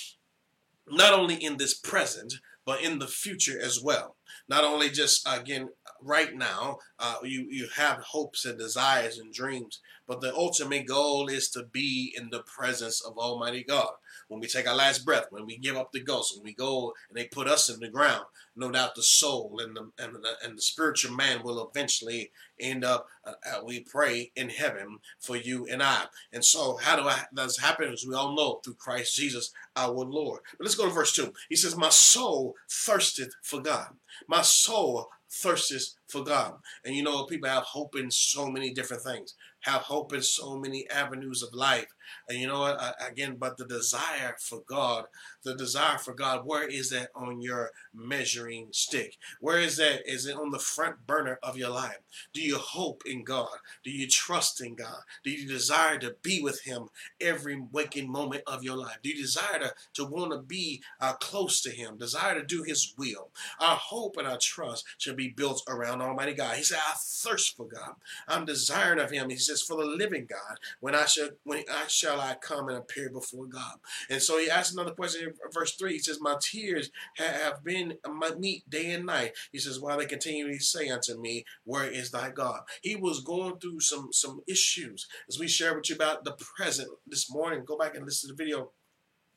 not 0.87 1.13
only 1.13 1.35
in 1.35 1.57
this 1.57 1.73
present, 1.73 2.35
but 2.65 2.81
in 2.81 2.99
the 2.99 3.07
future 3.07 3.59
as 3.61 3.81
well. 3.81 4.15
Not 4.49 4.63
only 4.63 4.89
just 4.89 5.27
again 5.31 5.69
right 6.01 6.35
now, 6.35 6.77
uh, 6.99 7.17
you 7.23 7.47
you 7.49 7.67
have 7.75 7.99
hopes 7.99 8.43
and 8.43 8.57
desires 8.57 9.17
and 9.17 9.33
dreams, 9.33 9.79
but 10.07 10.19
the 10.19 10.33
ultimate 10.33 10.87
goal 10.87 11.27
is 11.27 11.49
to 11.51 11.63
be 11.63 12.13
in 12.17 12.29
the 12.31 12.43
presence 12.43 13.01
of 13.05 13.17
Almighty 13.17 13.63
God. 13.63 13.91
When 14.27 14.39
we 14.39 14.47
take 14.47 14.67
our 14.67 14.75
last 14.75 15.05
breath, 15.05 15.27
when 15.29 15.45
we 15.45 15.57
give 15.57 15.75
up 15.75 15.91
the 15.91 16.03
ghost, 16.03 16.35
when 16.35 16.43
we 16.43 16.53
go 16.53 16.93
and 17.09 17.17
they 17.17 17.25
put 17.25 17.47
us 17.47 17.69
in 17.69 17.79
the 17.79 17.89
ground, 17.89 18.25
no 18.55 18.71
doubt 18.71 18.95
the 18.95 19.03
soul 19.03 19.59
and 19.61 19.75
the 19.75 19.91
and 20.03 20.15
the, 20.15 20.33
and 20.43 20.57
the 20.57 20.61
spiritual 20.61 21.15
man 21.15 21.43
will 21.43 21.69
eventually 21.69 22.31
end 22.59 22.83
up. 22.83 23.07
Uh, 23.25 23.33
uh 23.51 23.63
we 23.63 23.81
pray 23.81 24.31
in 24.35 24.49
heaven 24.49 24.99
for 25.19 25.35
you 25.35 25.67
and 25.69 25.83
I. 25.83 26.05
And 26.33 26.43
so, 26.43 26.77
how 26.77 26.95
do 26.95 27.03
I 27.03 27.25
does 27.33 27.59
happen? 27.59 27.91
As 27.91 28.05
we 28.07 28.15
all 28.15 28.35
know, 28.35 28.61
through 28.63 28.75
Christ 28.75 29.15
Jesus 29.15 29.51
our 29.75 29.91
Lord. 29.91 30.41
But 30.57 30.65
let's 30.65 30.75
go 30.75 30.85
to 30.85 30.91
verse 30.91 31.13
two. 31.13 31.33
He 31.49 31.55
says, 31.55 31.75
"My 31.75 31.89
soul 31.89 32.55
thirsteth 32.69 33.35
for 33.43 33.61
God. 33.61 33.95
My 34.27 34.41
soul 34.41 35.09
thirsteth 35.29 35.95
for 36.07 36.23
God. 36.23 36.55
And 36.83 36.95
you 36.95 37.03
know, 37.03 37.25
people 37.25 37.49
have 37.49 37.63
hope 37.63 37.95
in 37.95 38.09
so 38.11 38.49
many 38.49 38.73
different 38.73 39.03
things. 39.03 39.35
have 39.61 39.81
hope 39.81 40.13
in 40.13 40.21
so 40.21 40.55
many 40.55 40.87
avenues 40.91 41.41
of 41.41 41.51
life. 41.53 41.87
And 42.29 42.39
you 42.39 42.47
know 42.47 42.61
what? 42.61 42.95
Again, 43.05 43.35
but 43.37 43.57
the 43.57 43.65
desire 43.65 44.35
for 44.39 44.61
God, 44.67 45.05
the 45.43 45.55
desire 45.55 45.97
for 45.97 46.13
God, 46.13 46.45
where 46.45 46.67
is 46.67 46.89
that 46.89 47.09
on 47.15 47.41
your 47.41 47.71
measuring 47.93 48.69
stick? 48.71 49.17
Where 49.39 49.59
is 49.59 49.77
that? 49.77 50.09
Is 50.11 50.25
it 50.25 50.35
on 50.35 50.51
the 50.51 50.59
front 50.59 51.05
burner 51.07 51.39
of 51.43 51.57
your 51.57 51.69
life? 51.69 51.99
Do 52.33 52.41
you 52.41 52.57
hope 52.57 53.03
in 53.05 53.23
God? 53.23 53.57
Do 53.83 53.91
you 53.91 54.07
trust 54.07 54.61
in 54.61 54.75
God? 54.75 55.01
Do 55.23 55.31
you 55.31 55.47
desire 55.47 55.97
to 55.99 56.15
be 56.21 56.41
with 56.41 56.63
Him 56.63 56.87
every 57.21 57.61
waking 57.71 58.11
moment 58.11 58.43
of 58.47 58.63
your 58.63 58.77
life? 58.77 58.97
Do 59.03 59.09
you 59.09 59.15
desire 59.15 59.59
to, 59.59 59.73
to 59.95 60.05
want 60.05 60.31
to 60.31 60.39
be 60.39 60.81
uh, 60.99 61.13
close 61.13 61.61
to 61.61 61.69
Him? 61.69 61.97
Desire 61.97 62.39
to 62.39 62.45
do 62.45 62.63
His 62.63 62.93
will? 62.97 63.29
Our 63.59 63.75
hope 63.75 64.17
and 64.17 64.27
our 64.27 64.37
trust 64.37 64.85
should 64.97 65.17
be 65.17 65.29
built 65.29 65.63
around 65.67 66.01
Almighty 66.01 66.33
God. 66.33 66.55
He 66.55 66.63
said, 66.63 66.79
I 66.85 66.93
thirst 66.97 67.55
for 67.55 67.65
God. 67.65 67.93
I'm 68.27 68.45
desiring 68.45 68.99
of 68.99 69.11
Him. 69.11 69.29
He 69.29 69.37
says, 69.37 69.61
for 69.61 69.77
the 69.77 69.85
living 69.85 70.27
God, 70.29 70.57
when 70.79 70.95
I 70.95 71.05
should 71.05 71.35
when 71.43 71.63
I 71.71 71.85
shall 71.95 72.19
I 72.19 72.35
come 72.35 72.67
and 72.67 72.77
appear 72.77 73.09
before 73.09 73.45
God? 73.45 73.77
And 74.09 74.21
so 74.21 74.37
he 74.37 74.49
asks 74.49 74.73
another 74.73 74.91
question 74.91 75.27
in 75.27 75.33
verse 75.53 75.75
3. 75.75 75.93
He 75.93 75.99
says, 75.99 76.19
My 76.19 76.35
tears 76.41 76.91
have 77.17 77.63
been 77.63 77.97
my 78.07 78.31
meat 78.35 78.69
day 78.69 78.91
and 78.91 79.05
night. 79.05 79.31
He 79.51 79.59
says, 79.59 79.79
While 79.79 79.97
they 79.97 80.05
continually 80.05 80.59
say 80.59 80.89
unto 80.89 81.19
me, 81.19 81.45
Where 81.63 81.89
is 81.89 82.11
thy 82.11 82.31
God? 82.31 82.61
He 82.81 82.95
was 82.95 83.21
going 83.21 83.59
through 83.59 83.79
some, 83.79 84.09
some 84.11 84.41
issues. 84.47 85.07
As 85.29 85.39
we 85.39 85.47
share 85.47 85.75
with 85.75 85.89
you 85.89 85.95
about 85.95 86.25
the 86.25 86.33
present 86.33 86.89
this 87.07 87.31
morning, 87.31 87.63
go 87.65 87.77
back 87.77 87.95
and 87.95 88.05
listen 88.05 88.29
to 88.29 88.35
the 88.35 88.43
video 88.43 88.71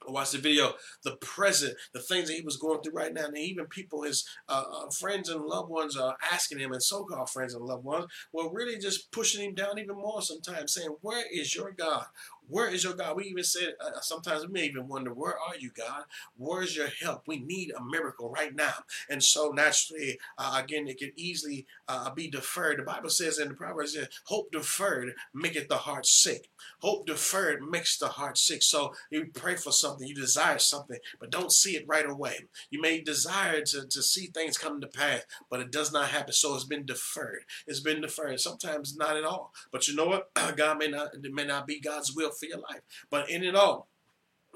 watch 0.06 0.32
the 0.32 0.38
video, 0.38 0.74
the 1.04 1.16
present, 1.16 1.74
the 1.92 2.00
things 2.00 2.28
that 2.28 2.34
he 2.34 2.42
was 2.42 2.56
going 2.56 2.80
through 2.80 2.92
right 2.92 3.12
now, 3.12 3.26
and 3.26 3.38
even 3.38 3.66
people, 3.66 4.02
his 4.02 4.26
uh, 4.48 4.64
uh, 4.72 4.90
friends 4.90 5.28
and 5.28 5.44
loved 5.44 5.70
ones 5.70 5.96
are 5.96 6.16
asking 6.32 6.58
him, 6.58 6.72
and 6.72 6.82
so-called 6.82 7.30
friends 7.30 7.54
and 7.54 7.64
loved 7.64 7.84
ones, 7.84 8.06
were 8.32 8.52
really 8.52 8.78
just 8.78 9.10
pushing 9.12 9.44
him 9.44 9.54
down 9.54 9.78
even 9.78 9.96
more 9.96 10.22
sometimes, 10.22 10.74
saying, 10.74 10.94
where 11.00 11.24
is 11.32 11.54
your 11.54 11.72
God? 11.72 12.06
Where 12.48 12.68
is 12.68 12.84
your 12.84 12.94
God? 12.94 13.16
We 13.16 13.24
even 13.24 13.44
said, 13.44 13.74
uh, 13.80 14.00
sometimes 14.00 14.46
we 14.46 14.52
may 14.52 14.64
even 14.64 14.88
wonder, 14.88 15.12
where 15.12 15.38
are 15.38 15.56
you, 15.58 15.70
God? 15.70 16.04
Where's 16.36 16.76
your 16.76 16.88
help? 16.88 17.24
We 17.26 17.38
need 17.40 17.72
a 17.72 17.84
miracle 17.84 18.30
right 18.30 18.54
now. 18.54 18.74
And 19.10 19.22
so 19.22 19.50
naturally, 19.50 20.18
uh, 20.38 20.60
again, 20.62 20.88
it 20.88 20.98
can 20.98 21.12
easily 21.16 21.66
uh, 21.88 22.10
be 22.10 22.28
deferred. 22.28 22.78
The 22.78 22.82
Bible 22.82 23.10
says 23.10 23.38
in 23.38 23.48
the 23.48 23.54
Proverbs, 23.54 23.96
hope 24.24 24.50
deferred 24.52 25.12
maketh 25.34 25.68
the 25.68 25.76
heart 25.76 26.06
sick. 26.06 26.48
Hope 26.80 27.06
deferred 27.06 27.62
makes 27.62 27.98
the 27.98 28.08
heart 28.08 28.38
sick. 28.38 28.62
So 28.62 28.94
you 29.10 29.26
pray 29.34 29.56
for 29.56 29.72
something, 29.72 30.06
you 30.06 30.14
desire 30.14 30.58
something, 30.58 30.98
but 31.20 31.30
don't 31.30 31.52
see 31.52 31.76
it 31.76 31.86
right 31.86 32.08
away. 32.08 32.46
You 32.70 32.80
may 32.80 33.00
desire 33.00 33.62
to, 33.62 33.86
to 33.86 34.02
see 34.02 34.26
things 34.26 34.58
come 34.58 34.80
to 34.80 34.86
pass, 34.86 35.22
but 35.50 35.60
it 35.60 35.70
does 35.70 35.92
not 35.92 36.08
happen. 36.08 36.32
So 36.32 36.54
it's 36.54 36.64
been 36.64 36.86
deferred. 36.86 37.44
It's 37.66 37.80
been 37.80 38.00
deferred. 38.00 38.40
Sometimes 38.40 38.96
not 38.96 39.16
at 39.16 39.24
all. 39.24 39.52
But 39.70 39.88
you 39.88 39.94
know 39.94 40.06
what? 40.06 40.30
God 40.56 40.78
may 40.78 40.88
not, 40.88 41.14
it 41.14 41.32
may 41.32 41.44
not 41.44 41.66
be 41.66 41.80
God's 41.80 42.14
will 42.14 42.30
for 42.38 42.46
your 42.46 42.58
life. 42.58 42.80
But 43.10 43.30
in 43.30 43.44
it 43.44 43.54
all, 43.54 43.88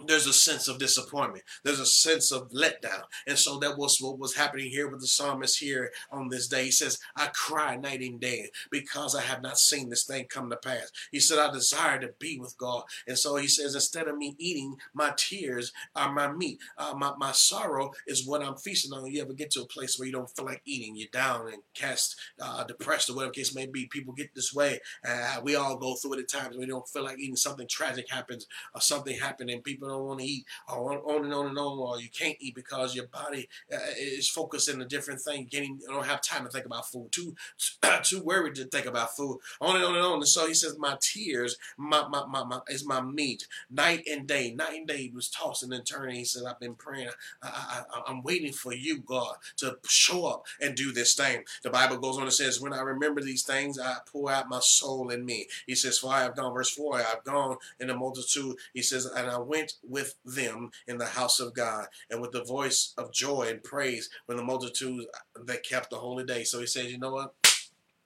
there's 0.06 0.26
a 0.26 0.32
sense 0.32 0.68
of 0.68 0.78
disappointment. 0.78 1.44
There's 1.64 1.80
a 1.80 1.86
sense 1.86 2.30
of 2.32 2.50
letdown. 2.50 3.02
And 3.26 3.38
so 3.38 3.58
that 3.58 3.78
was 3.78 3.98
what 4.00 4.18
was 4.18 4.34
happening 4.34 4.70
here 4.70 4.88
with 4.88 5.00
the 5.00 5.06
psalmist 5.06 5.58
here 5.58 5.92
on 6.10 6.28
this 6.28 6.48
day. 6.48 6.64
He 6.64 6.70
says, 6.70 6.98
I 7.16 7.28
cry 7.28 7.76
night 7.76 8.00
and 8.00 8.20
day 8.20 8.50
because 8.70 9.14
I 9.14 9.22
have 9.22 9.42
not 9.42 9.58
seen 9.58 9.88
this 9.88 10.04
thing 10.04 10.26
come 10.28 10.50
to 10.50 10.56
pass. 10.56 10.90
He 11.10 11.20
said, 11.20 11.38
I 11.38 11.52
desire 11.52 12.00
to 12.00 12.14
be 12.18 12.38
with 12.38 12.56
God. 12.58 12.84
And 13.06 13.18
so 13.18 13.36
he 13.36 13.48
says, 13.48 13.74
instead 13.74 14.08
of 14.08 14.16
me 14.16 14.34
eating, 14.38 14.76
my 14.94 15.12
tears 15.16 15.72
are 15.94 16.12
my 16.12 16.30
meat. 16.32 16.58
Uh, 16.76 16.94
my, 16.96 17.12
my 17.18 17.32
sorrow 17.32 17.92
is 18.06 18.26
what 18.26 18.42
I'm 18.42 18.56
feasting 18.56 18.92
on. 18.92 19.06
You 19.06 19.22
ever 19.22 19.32
get 19.32 19.50
to 19.52 19.62
a 19.62 19.66
place 19.66 19.98
where 19.98 20.06
you 20.06 20.12
don't 20.12 20.30
feel 20.30 20.44
like 20.44 20.62
eating, 20.64 20.96
you're 20.96 21.08
down 21.12 21.48
and 21.48 21.62
cast, 21.74 22.18
uh, 22.40 22.64
depressed 22.64 23.10
or 23.10 23.14
whatever 23.14 23.32
case 23.32 23.54
may 23.54 23.66
be. 23.66 23.86
People 23.86 24.12
get 24.12 24.34
this 24.34 24.54
way. 24.54 24.80
Uh, 25.06 25.40
we 25.42 25.56
all 25.56 25.76
go 25.76 25.94
through 25.94 26.14
it 26.14 26.20
at 26.20 26.28
times. 26.28 26.56
We 26.56 26.66
don't 26.66 26.88
feel 26.88 27.04
like 27.04 27.18
eating. 27.18 27.36
Something 27.36 27.66
tragic 27.66 28.10
happens 28.10 28.46
or 28.74 28.80
something 28.80 29.18
happened 29.18 29.50
and 29.50 29.64
people 29.64 29.88
don't 29.92 30.06
want 30.06 30.20
to 30.20 30.26
eat, 30.26 30.46
or 30.68 30.92
on, 30.92 31.24
and 31.24 31.34
on 31.34 31.46
and 31.46 31.58
on, 31.58 31.78
or 31.78 32.00
you 32.00 32.08
can't 32.08 32.36
eat 32.40 32.54
because 32.54 32.94
your 32.94 33.06
body 33.06 33.48
uh, 33.72 33.78
is 33.98 34.28
focused 34.28 34.68
in 34.68 34.80
a 34.80 34.86
different 34.86 35.20
thing. 35.20 35.46
Getting, 35.50 35.78
you 35.80 35.88
don't 35.88 36.06
have 36.06 36.20
time 36.20 36.44
to 36.44 36.50
think 36.50 36.66
about 36.66 36.88
food. 36.88 37.10
Too, 37.12 37.34
too 38.02 38.22
worried 38.22 38.54
to 38.56 38.64
think 38.64 38.86
about 38.86 39.16
food. 39.16 39.38
On 39.60 39.76
and 39.76 39.84
on 39.84 39.96
and 39.96 40.04
on. 40.04 40.14
And 40.14 40.28
so 40.28 40.46
he 40.46 40.54
says, 40.54 40.76
my 40.78 40.96
tears, 41.00 41.56
my, 41.76 42.06
my, 42.08 42.24
my, 42.26 42.44
my 42.44 42.60
is 42.68 42.86
my 42.86 43.00
meat, 43.00 43.46
night 43.70 44.04
and 44.10 44.26
day. 44.26 44.52
Night 44.52 44.74
and 44.74 44.86
day 44.86 44.98
he 44.98 45.10
was 45.10 45.28
tossing 45.28 45.72
and 45.72 45.86
turning. 45.86 46.16
He 46.16 46.24
said, 46.24 46.44
I've 46.48 46.60
been 46.60 46.74
praying. 46.74 47.10
I, 47.42 47.84
I, 47.94 48.02
I'm 48.06 48.22
waiting 48.22 48.52
for 48.52 48.72
you, 48.72 49.00
God, 49.00 49.36
to 49.58 49.78
show 49.86 50.26
up 50.26 50.46
and 50.60 50.74
do 50.74 50.92
this 50.92 51.14
thing. 51.14 51.44
The 51.62 51.70
Bible 51.70 51.98
goes 51.98 52.16
on 52.16 52.24
and 52.24 52.32
says, 52.32 52.60
when 52.60 52.72
I 52.72 52.80
remember 52.80 53.20
these 53.20 53.42
things, 53.42 53.78
I 53.78 53.96
pour 54.06 54.30
out 54.30 54.48
my 54.48 54.60
soul 54.60 55.10
in 55.10 55.24
me. 55.24 55.46
He 55.66 55.74
says, 55.74 55.98
for 55.98 56.12
I 56.12 56.22
have 56.22 56.36
gone, 56.36 56.54
verse 56.54 56.70
4, 56.70 56.96
I 56.96 57.02
have 57.02 57.24
gone 57.24 57.56
in 57.80 57.88
the 57.88 57.96
multitude. 57.96 58.56
He 58.74 58.82
says, 58.82 59.06
and 59.06 59.30
I 59.30 59.38
went 59.38 59.71
with 59.82 60.14
them 60.24 60.70
in 60.86 60.98
the 60.98 61.06
house 61.06 61.40
of 61.40 61.54
God 61.54 61.86
and 62.10 62.20
with 62.20 62.32
the 62.32 62.44
voice 62.44 62.94
of 62.96 63.12
joy 63.12 63.48
and 63.50 63.62
praise 63.62 64.10
when 64.26 64.36
the 64.36 64.44
multitude 64.44 65.04
that 65.44 65.64
kept 65.64 65.90
the 65.90 65.96
holy 65.96 66.24
day. 66.24 66.44
So 66.44 66.60
he 66.60 66.66
says, 66.66 66.90
you 66.90 66.98
know 66.98 67.12
what? 67.12 67.34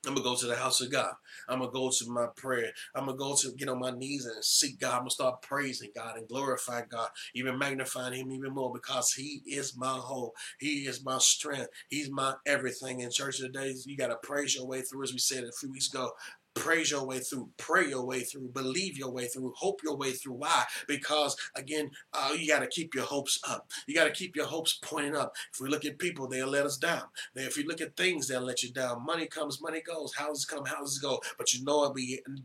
I'm 0.07 0.15
gonna 0.15 0.25
go 0.25 0.37
to 0.37 0.47
the 0.47 0.57
house 0.57 0.81
of 0.81 0.93
God. 0.93 1.15
I'm 1.49 1.59
gonna 1.59 1.73
go 1.73 1.91
to 1.91 2.11
my 2.11 2.27
prayer. 2.37 2.71
I'm 2.95 3.07
gonna 3.07 3.19
go 3.19 3.35
to 3.35 3.53
get 3.53 3.69
on 3.69 3.81
my 3.81 3.91
knees 3.91 4.25
and 4.25 4.45
seek 4.45 4.79
God. 4.79 4.93
I'm 4.93 4.99
gonna 5.01 5.11
start 5.11 5.43
praising 5.43 5.91
God 5.95 6.17
and 6.17 6.29
glorifying 6.29 6.87
God, 6.89 7.09
even 7.35 7.59
magnifying 7.59 8.15
Him 8.15 8.31
even 8.31 8.55
more 8.55 8.73
because 8.73 9.13
He 9.13 9.43
is 9.47 9.77
my 9.77 9.95
hope. 9.95 10.35
He 10.61 10.87
is 10.87 11.05
my 11.05 11.19
strength. 11.19 11.69
He's 11.89 12.11
my 12.11 12.35
everything. 12.47 13.01
In 13.01 13.11
church 13.11 13.39
today, 13.39 13.75
you 13.85 13.97
gotta 13.97 14.17
praise 14.23 14.55
your 14.55 14.67
way 14.67 14.83
through, 14.83 15.03
as 15.03 15.13
we 15.13 15.19
said 15.19 15.43
a 15.43 15.51
few 15.53 15.73
weeks 15.73 15.93
ago 15.93 16.13
praise 16.57 16.91
your 16.91 17.05
way 17.05 17.21
through, 17.21 17.51
pray 17.59 17.89
your 17.89 18.05
way 18.05 18.21
through, 18.21 18.49
believe 18.49 18.99
your 18.99 19.11
way 19.11 19.27
through, 19.27 19.53
hope 19.57 19.81
your 19.85 19.97
way 19.97 20.13
through. 20.13 20.35
Why? 20.35 20.65
Because 20.89 21.37
again, 21.55 21.91
uh, 22.13 22.35
you 22.37 22.49
got 22.49 22.61
to 22.61 22.67
keep 22.67 22.95
your 22.95 23.05
hopes 23.05 23.39
up. 23.49 23.71
You 23.87 23.95
got 23.95 24.05
to 24.05 24.11
keep 24.11 24.35
your 24.35 24.47
hopes 24.47 24.79
pointing 24.83 25.15
up. 25.15 25.35
If 25.53 25.61
we 25.61 25.69
look 25.69 25.85
at 25.85 25.99
people, 25.99 26.27
they'll 26.29 26.49
let 26.49 26.67
us 26.67 26.77
down. 26.77 27.03
If 27.35 27.57
you 27.57 27.65
look 27.67 27.81
at 27.81 27.97
things, 27.97 28.27
they'll 28.27 28.41
let 28.41 28.63
you 28.63 28.73
down. 28.73 29.05
Money 29.05 29.27
comes, 29.27 29.61
money 29.61 29.83
goes. 29.83 30.15
Houses 30.15 30.45
come, 30.45 30.65
houses 30.65 30.99
go. 30.99 31.21
But 31.39 31.53
you 31.53 31.65
know 31.65 31.79
what? 31.79 31.97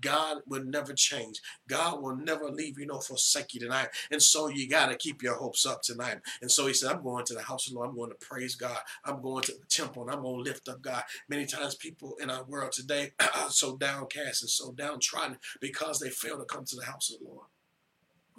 God 0.02 0.38
will 0.45 0.63
never 0.63 0.93
change. 0.93 1.41
God 1.67 2.02
will 2.02 2.15
never 2.15 2.50
leave 2.50 2.78
you 2.78 2.86
nor 2.86 3.02
forsake 3.02 3.54
you 3.54 3.62
tonight. 3.62 3.88
And 4.12 4.21
so 4.21 4.50
you 4.50 4.69
got 4.69 4.88
to 4.89 4.95
keep 4.95 5.24
your 5.24 5.36
hopes 5.36 5.65
up 5.65 5.82
tonight. 5.82 6.19
And 6.41 6.52
so 6.52 6.67
he 6.67 6.74
said, 6.74 6.91
I'm 6.91 7.04
going 7.04 7.26
to 7.26 7.34
the 7.34 7.41
house 7.41 7.67
of 7.67 7.74
the 7.74 7.80
Lord. 7.80 7.89
I'm 7.89 7.95
going 7.95 8.12
to 8.12 8.26
praise 8.26 8.56
God. 8.56 8.78
I'm 9.06 9.21
going 9.21 9.43
to 9.43 9.54
the 9.54 9.65
temple 9.69 10.04
and 10.04 10.12
I'm 10.12 10.21
going 10.21 10.43
to 10.43 10.50
lift 10.50 10.67
up 10.67 10.82
God. 10.82 11.04
Many 11.30 11.45
times 11.45 11.76
people 11.76 12.15
in 12.21 12.30
our 12.30 12.43
world 12.43 12.71
today 12.74 13.12
are 13.19 13.50
so 13.50 13.78
down 13.78 14.00
downcast 14.01 14.43
and 14.43 14.49
so 14.49 14.71
downtrodden 14.73 15.37
because 15.59 15.99
they 15.99 16.09
fail 16.09 16.37
to 16.37 16.45
come 16.45 16.65
to 16.65 16.75
the 16.75 16.85
house 16.85 17.11
of 17.11 17.19
the 17.19 17.25
Lord. 17.25 17.47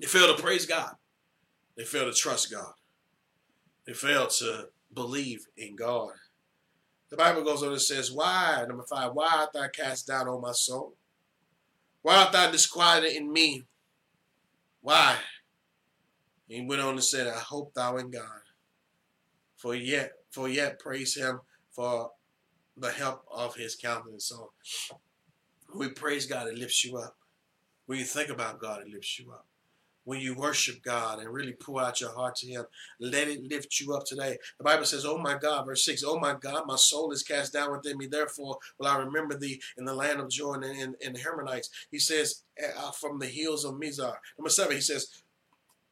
They 0.01 0.07
fail 0.07 0.35
to 0.35 0.43
praise 0.43 0.67
God. 0.67 0.95
They 1.77 1.85
fail 1.85 2.05
to 2.05 2.13
trust 2.13 2.51
God. 2.51 2.73
They 3.87 3.93
fail 3.93 4.27
to 4.27 4.69
believe 4.93 5.47
in 5.57 5.77
God. 5.77 6.13
The 7.11 7.17
Bible 7.17 7.45
goes 7.45 7.63
on 7.63 7.73
and 7.73 7.81
says, 7.81 8.11
Why, 8.11 8.65
number 8.67 8.85
five, 8.85 9.13
why 9.13 9.29
art 9.31 9.53
thou 9.53 9.69
cast 9.69 10.07
down, 10.07 10.29
O 10.29 10.41
my 10.41 10.53
soul? 10.53 10.97
Why 12.03 12.17
art 12.17 12.33
thou 12.33 12.51
disquieted 12.51 13.13
in 13.13 13.33
me? 13.33 13.65
Why? 14.81 15.17
He 16.49 16.61
went 16.63 16.83
on 16.83 16.95
and 16.95 17.05
said, 17.05 17.27
I 17.27 17.39
hope 17.39 17.75
thou 17.75 17.97
in 17.97 18.11
God. 18.11 18.25
For 19.57 19.75
yet, 19.75 20.13
for 20.31 20.49
yet 20.49 20.79
praise 20.79 21.15
him 21.15 21.41
for 21.71 22.11
the 22.77 22.91
help 22.91 23.25
of 23.31 23.57
his 23.57 23.77
countenance. 23.77 24.27
So 24.27 24.53
when 25.73 25.89
we 25.89 25.95
praise 25.95 26.27
God, 26.27 26.49
it 26.49 26.59
lifts 26.59 26.85
you 26.85 26.99
up. 26.99 27.17
When 27.87 27.99
you 27.99 28.05
think 28.05 28.31
about 28.31 28.61
God, 28.61 28.83
it 28.83 28.93
lifts 28.93 29.19
you 29.19 29.33
up. 29.33 29.47
When 30.05 30.21
you 30.21 30.35
worship 30.35 30.83
God 30.83 31.21
and 31.21 31.33
really 31.33 31.53
pour 31.53 31.81
out 31.81 32.01
your 32.01 32.13
heart 32.13 32.35
to 32.37 32.47
Him, 32.47 32.65
let 32.99 33.29
it 33.29 33.45
lift 33.49 33.79
you 33.79 33.95
up 33.95 34.05
today. 34.05 34.37
The 34.59 34.65
Bible 34.65 34.85
says, 34.85 35.07
Oh 35.07 35.17
my 35.17 35.39
God, 35.39 35.65
verse 35.65 35.85
6, 35.85 36.03
Oh 36.05 36.19
my 36.19 36.35
God, 36.35 36.65
my 36.67 36.75
soul 36.75 37.13
is 37.13 37.23
cast 37.23 37.53
down 37.53 37.71
within 37.71 37.99
me. 37.99 38.07
Therefore, 38.07 38.59
will 38.79 38.89
I 38.89 38.99
remember 38.99 39.39
thee 39.39 39.61
in 39.79 39.85
the 39.85 39.95
land 39.95 40.19
of 40.19 40.29
Jordan 40.29 40.71
and 40.71 40.81
in, 40.81 40.95
in 41.01 41.13
the 41.13 41.21
Hermonites. 41.21 41.69
He 41.93 42.01
says, 42.01 42.43
uh, 42.79 42.91
From 42.91 43.21
the 43.21 43.27
hills 43.27 43.65
of 43.65 43.75
Mizar. 43.75 44.17
Number 44.37 44.51
seven, 44.51 44.75
he 44.75 44.83
says, 44.83 45.22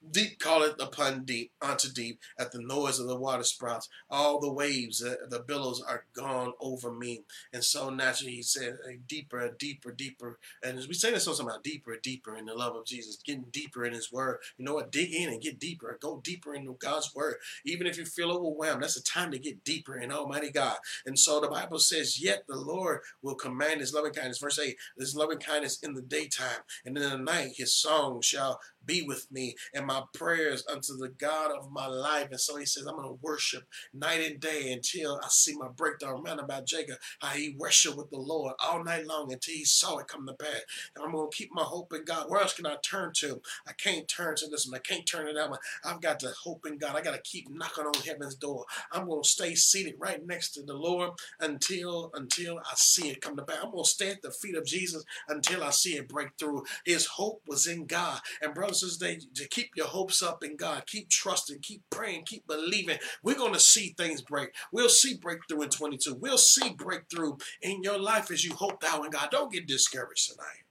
Deep 0.08 0.38
calleth 0.40 0.80
upon 0.80 1.24
deep, 1.24 1.52
unto 1.60 1.88
deep, 1.88 2.20
at 2.38 2.52
the 2.52 2.60
noise 2.60 2.98
of 2.98 3.06
the 3.06 3.16
water 3.16 3.44
sprouts. 3.44 3.88
All 4.08 4.40
the 4.40 4.52
waves, 4.52 5.04
uh, 5.04 5.16
the 5.28 5.40
billows 5.40 5.82
are 5.86 6.04
gone 6.14 6.52
over 6.58 6.90
me. 6.90 7.24
And 7.52 7.62
so 7.62 7.90
naturally, 7.90 8.36
he 8.36 8.42
said, 8.42 8.78
deeper, 9.06 9.54
deeper, 9.58 9.92
deeper. 9.92 10.38
And 10.62 10.78
as 10.78 10.88
we 10.88 10.94
say 10.94 11.10
this 11.10 11.26
also 11.26 11.44
about 11.44 11.62
deeper, 11.62 11.96
deeper 12.02 12.36
in 12.36 12.46
the 12.46 12.54
love 12.54 12.76
of 12.76 12.86
Jesus, 12.86 13.18
getting 13.24 13.44
deeper 13.52 13.84
in 13.84 13.92
his 13.92 14.10
word. 14.10 14.38
You 14.56 14.64
know 14.64 14.74
what? 14.74 14.90
Dig 14.90 15.12
in 15.12 15.28
and 15.28 15.42
get 15.42 15.60
deeper. 15.60 15.98
Go 16.00 16.20
deeper 16.24 16.54
into 16.54 16.76
God's 16.80 17.14
word. 17.14 17.36
Even 17.66 17.86
if 17.86 17.98
you 17.98 18.06
feel 18.06 18.32
overwhelmed, 18.32 18.82
that's 18.82 18.94
the 18.94 19.02
time 19.02 19.30
to 19.32 19.38
get 19.38 19.64
deeper 19.64 19.98
in 19.98 20.10
Almighty 20.12 20.50
God. 20.50 20.78
And 21.04 21.18
so 21.18 21.40
the 21.40 21.48
Bible 21.48 21.78
says, 21.78 22.22
Yet 22.22 22.44
the 22.48 22.56
Lord 22.56 23.00
will 23.22 23.34
command 23.34 23.80
his 23.80 23.92
loving 23.92 24.12
kindness. 24.12 24.38
Verse 24.38 24.58
8, 24.58 24.76
his 24.98 25.14
loving 25.14 25.38
kindness 25.38 25.78
in 25.82 25.94
the 25.94 26.02
daytime, 26.02 26.62
and 26.84 26.96
in 26.96 27.02
the 27.02 27.18
night 27.18 27.52
his 27.56 27.74
song 27.74 28.22
shall 28.22 28.60
be 28.84 29.02
with 29.02 29.30
me 29.30 29.54
and 29.74 29.86
my 29.86 30.02
prayers 30.14 30.64
unto 30.70 30.96
the 30.96 31.08
God 31.08 31.52
of 31.56 31.70
my 31.70 31.86
life. 31.86 32.28
And 32.30 32.40
so 32.40 32.56
he 32.56 32.66
says, 32.66 32.86
I'm 32.86 32.96
going 32.96 33.08
to 33.08 33.18
worship 33.22 33.64
night 33.92 34.20
and 34.20 34.40
day 34.40 34.72
until 34.72 35.20
I 35.22 35.28
see 35.28 35.56
my 35.56 35.68
breakthrough. 35.68 36.12
Remember 36.12 36.44
about 36.44 36.66
Jacob, 36.66 36.96
how 37.20 37.28
he 37.28 37.54
worshiped 37.58 37.96
with 37.96 38.10
the 38.10 38.18
Lord 38.18 38.54
all 38.64 38.82
night 38.82 39.06
long 39.06 39.32
until 39.32 39.54
he 39.54 39.64
saw 39.64 39.98
it 39.98 40.08
come 40.08 40.26
to 40.26 40.34
pass. 40.34 40.62
And 40.96 41.04
I'm 41.04 41.12
going 41.12 41.30
to 41.30 41.36
keep 41.36 41.50
my 41.52 41.62
hope 41.62 41.92
in 41.92 42.04
God. 42.04 42.26
Where 42.28 42.40
else 42.40 42.54
can 42.54 42.66
I 42.66 42.76
turn 42.82 43.12
to? 43.16 43.40
I 43.66 43.72
can't 43.72 44.08
turn 44.08 44.36
to 44.36 44.48
this 44.48 44.66
one. 44.66 44.76
I 44.76 44.88
can't 44.88 45.06
turn 45.06 45.26
to 45.26 45.32
that 45.32 45.50
one. 45.50 45.58
I've 45.84 46.00
got 46.00 46.20
to 46.20 46.32
hope 46.42 46.66
in 46.66 46.78
God. 46.78 46.96
I 46.96 47.02
got 47.02 47.14
to 47.14 47.22
keep 47.22 47.48
knocking 47.50 47.84
on 47.84 47.94
heaven's 48.04 48.34
door. 48.34 48.64
I'm 48.92 49.06
going 49.06 49.22
to 49.22 49.28
stay 49.28 49.54
seated 49.54 49.94
right 49.98 50.24
next 50.26 50.52
to 50.52 50.62
the 50.62 50.74
Lord 50.74 51.12
until 51.40 52.10
until 52.14 52.58
I 52.58 52.74
see 52.74 53.08
it 53.08 53.20
come 53.20 53.36
to 53.36 53.42
pass. 53.42 53.58
I'm 53.62 53.70
going 53.70 53.84
to 53.84 53.90
stay 53.90 54.10
at 54.10 54.22
the 54.22 54.30
feet 54.30 54.56
of 54.56 54.64
Jesus 54.64 55.04
until 55.28 55.62
I 55.62 55.70
see 55.70 55.96
it 55.96 56.08
break 56.08 56.30
through. 56.38 56.64
His 56.84 57.06
hope 57.06 57.42
was 57.46 57.66
in 57.66 57.86
God. 57.86 58.20
And 58.42 58.54
brothers 58.54 58.79
and 58.82 58.90
sisters, 58.90 59.26
to 59.34 59.48
keep 59.48 59.70
your 59.76 59.86
hopes 59.86 60.22
up 60.22 60.44
in 60.44 60.56
God, 60.56 60.84
keep 60.86 61.08
trusting, 61.08 61.60
keep 61.60 61.82
praying, 61.90 62.24
keep 62.24 62.46
believing. 62.46 62.98
We're 63.22 63.36
going 63.36 63.52
to 63.52 63.60
see 63.60 63.94
things 63.96 64.22
break. 64.22 64.50
We'll 64.72 64.88
see 64.88 65.16
breakthrough 65.16 65.62
in 65.62 65.70
22. 65.70 66.14
We'll 66.14 66.38
see 66.38 66.70
breakthrough 66.70 67.36
in 67.62 67.82
your 67.82 67.98
life 67.98 68.30
as 68.30 68.44
you 68.44 68.54
hope 68.54 68.80
thou 68.80 69.02
in 69.02 69.10
God. 69.10 69.28
Don't 69.30 69.52
get 69.52 69.66
discouraged 69.66 70.30
tonight. 70.30 70.64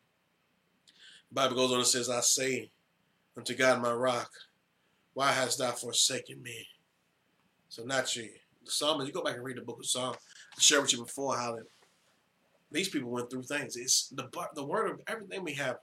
The 1.29 1.35
Bible 1.35 1.55
goes 1.55 1.71
on 1.71 1.77
and 1.77 1.87
says, 1.87 2.09
I 2.09 2.21
say 2.21 2.71
unto 3.37 3.55
God 3.55 3.81
my 3.81 3.93
rock, 3.93 4.31
why 5.13 5.31
hast 5.31 5.59
thou 5.59 5.71
forsaken 5.71 6.41
me? 6.41 6.67
So 7.69 7.83
naturally, 7.83 8.31
the 8.65 8.71
psalmist, 8.71 9.07
you 9.07 9.13
go 9.13 9.23
back 9.23 9.35
and 9.35 9.43
read 9.43 9.57
the 9.57 9.61
book 9.61 9.79
of 9.79 9.85
Psalms. 9.85 10.17
I 10.57 10.61
shared 10.61 10.81
with 10.81 10.93
you 10.93 11.03
before 11.03 11.35
how 11.35 11.55
that 11.55 11.65
these 12.71 12.89
people 12.89 13.09
went 13.09 13.29
through 13.29 13.43
things. 13.43 13.75
It's 13.75 14.09
the 14.09 14.29
the 14.55 14.65
word 14.65 14.91
of 14.91 15.01
everything 15.07 15.43
we 15.43 15.53
have 15.53 15.77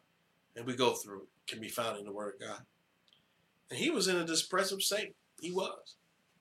and 0.57 0.67
we 0.67 0.75
go 0.75 0.95
through 0.95 1.27
can 1.47 1.61
be 1.61 1.69
found 1.69 1.99
in 1.99 2.05
the 2.05 2.13
word 2.13 2.35
of 2.35 2.49
God. 2.49 2.63
And 3.71 3.79
he 3.79 3.91
was 3.91 4.09
in 4.09 4.17
a 4.17 4.25
depressive 4.25 4.83
state. 4.83 5.15
He 5.41 5.53
was. 5.53 5.97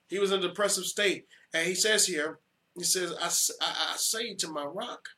He 0.07 0.19
was 0.19 0.31
in 0.31 0.39
a 0.39 0.47
depressive 0.47 0.85
state. 0.85 1.25
And 1.53 1.67
he 1.67 1.75
says 1.75 2.07
here, 2.07 2.39
he 2.75 2.83
says, 2.83 3.13
I, 3.21 3.27
I, 3.65 3.93
I 3.93 3.97
say 3.97 4.33
to 4.35 4.47
my 4.47 4.63
rock, 4.63 5.09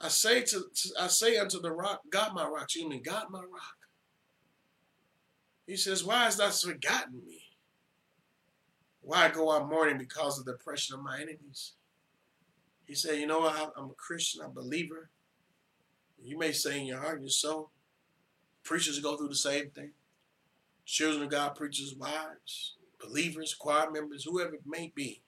I 0.00 0.08
say 0.08 0.42
to 0.42 0.64
I 0.98 1.06
say 1.06 1.38
unto 1.38 1.60
the 1.60 1.72
rock, 1.72 2.02
God 2.10 2.34
my 2.34 2.46
rock, 2.46 2.64
excuse 2.64 2.88
me, 2.88 3.00
God 3.00 3.26
my 3.30 3.40
rock. 3.40 3.76
He 5.66 5.76
says, 5.76 6.04
Why 6.04 6.24
has 6.24 6.36
thou 6.36 6.50
forgotten 6.50 7.22
me? 7.26 7.42
Why 9.00 9.28
go 9.30 9.48
on 9.50 9.68
mourning 9.68 9.98
because 9.98 10.38
of 10.38 10.44
the 10.44 10.52
oppression 10.52 10.94
of 10.94 11.02
my 11.02 11.16
enemies? 11.16 11.72
He 12.86 12.94
said, 12.94 13.18
You 13.18 13.26
know 13.26 13.40
what? 13.40 13.72
I'm 13.76 13.90
a 13.90 13.94
Christian, 13.94 14.42
I'm 14.42 14.50
a 14.50 14.54
believer. 14.54 15.10
You 16.22 16.38
may 16.38 16.52
say 16.52 16.80
in 16.80 16.86
your 16.86 17.00
heart 17.00 17.20
your 17.20 17.30
soul, 17.30 17.70
preachers 18.64 18.98
go 18.98 19.16
through 19.16 19.28
the 19.28 19.34
same 19.34 19.70
thing. 19.70 19.92
Children 20.86 21.24
of 21.24 21.30
God, 21.30 21.54
preachers, 21.54 21.94
wives, 21.94 22.74
believers, 23.00 23.54
choir 23.54 23.90
members, 23.90 24.24
whoever 24.24 24.54
it 24.54 24.62
may 24.66 24.92
be, 24.94 25.22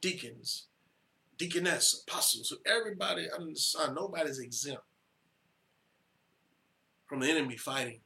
deacons, 0.00 0.66
deaconess, 1.38 2.04
apostles, 2.06 2.54
everybody 2.66 3.28
under 3.30 3.52
the 3.52 3.56
sun, 3.56 3.94
nobody's 3.94 4.38
exempt 4.38 4.82
from 7.06 7.20
the 7.20 7.30
enemy 7.30 7.56
fighting. 7.56 8.00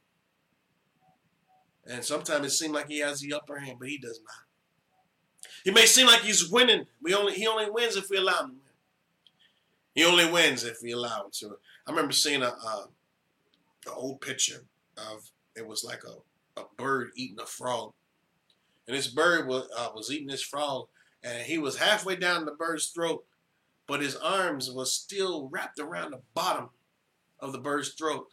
And 1.88 2.04
sometimes 2.04 2.46
it 2.46 2.50
seems 2.50 2.74
like 2.74 2.88
he 2.88 2.98
has 3.00 3.20
the 3.20 3.34
upper 3.34 3.58
hand, 3.58 3.78
but 3.78 3.88
he 3.88 3.98
does 3.98 4.20
not. 4.20 5.50
He 5.64 5.70
may 5.70 5.86
seem 5.86 6.06
like 6.06 6.20
he's 6.20 6.48
winning. 6.48 6.86
We 7.02 7.14
only 7.14 7.34
he 7.34 7.46
only 7.46 7.70
wins 7.70 7.96
if 7.96 8.10
we 8.10 8.16
allow 8.16 8.40
him 8.42 8.50
to 8.50 8.52
win. 8.54 8.60
He 9.94 10.04
only 10.04 10.30
wins 10.30 10.64
if 10.64 10.78
we 10.82 10.92
allow 10.92 11.24
him 11.24 11.30
to. 11.34 11.56
I 11.86 11.90
remember 11.90 12.12
seeing 12.12 12.42
a, 12.42 12.48
a, 12.48 12.88
a 13.86 13.92
old 13.92 14.20
picture 14.20 14.64
of 14.96 15.30
it 15.54 15.66
was 15.66 15.84
like 15.84 16.02
a, 16.04 16.60
a 16.60 16.64
bird 16.76 17.10
eating 17.16 17.40
a 17.40 17.46
frog, 17.46 17.92
and 18.86 18.96
this 18.96 19.08
bird 19.08 19.46
was 19.46 19.68
uh, 19.76 19.88
was 19.94 20.10
eating 20.10 20.28
this 20.28 20.42
frog, 20.42 20.88
and 21.22 21.42
he 21.42 21.58
was 21.58 21.78
halfway 21.78 22.16
down 22.16 22.44
the 22.44 22.52
bird's 22.52 22.88
throat, 22.88 23.24
but 23.86 24.00
his 24.00 24.16
arms 24.16 24.70
was 24.70 24.92
still 24.92 25.48
wrapped 25.50 25.78
around 25.78 26.12
the 26.12 26.20
bottom 26.34 26.70
of 27.40 27.52
the 27.52 27.58
bird's 27.58 27.90
throat. 27.90 28.26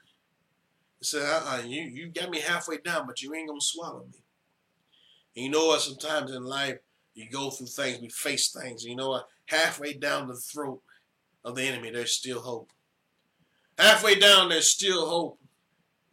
He 1.00 1.06
said, 1.06 1.24
uh-uh, 1.24 1.64
you, 1.66 1.82
you 1.82 2.08
got 2.08 2.30
me 2.30 2.40
halfway 2.40 2.78
down, 2.78 3.06
but 3.06 3.22
you 3.22 3.34
ain't 3.34 3.50
going 3.50 3.60
to 3.60 3.66
swallow 3.66 4.06
me. 4.06 4.20
And 5.36 5.46
you 5.46 5.52
know 5.52 5.66
what? 5.66 5.82
Sometimes 5.82 6.32
in 6.32 6.46
life, 6.46 6.78
you 7.14 7.30
go 7.30 7.50
through 7.50 7.68
things, 7.68 8.00
we 8.00 8.10
face 8.10 8.52
things. 8.52 8.86
You 8.86 8.96
know 8.96 9.10
what? 9.10 9.28
Halfway 9.48 9.94
down 9.94 10.28
the 10.28 10.36
throat 10.36 10.82
of 11.44 11.56
the 11.56 11.64
enemy, 11.64 11.92
there's 11.92 12.14
still 12.14 12.40
hope. 12.40 12.70
Halfway 13.78 14.16
down, 14.16 14.50
there's 14.50 14.70
still 14.70 15.10
hope 15.10 15.40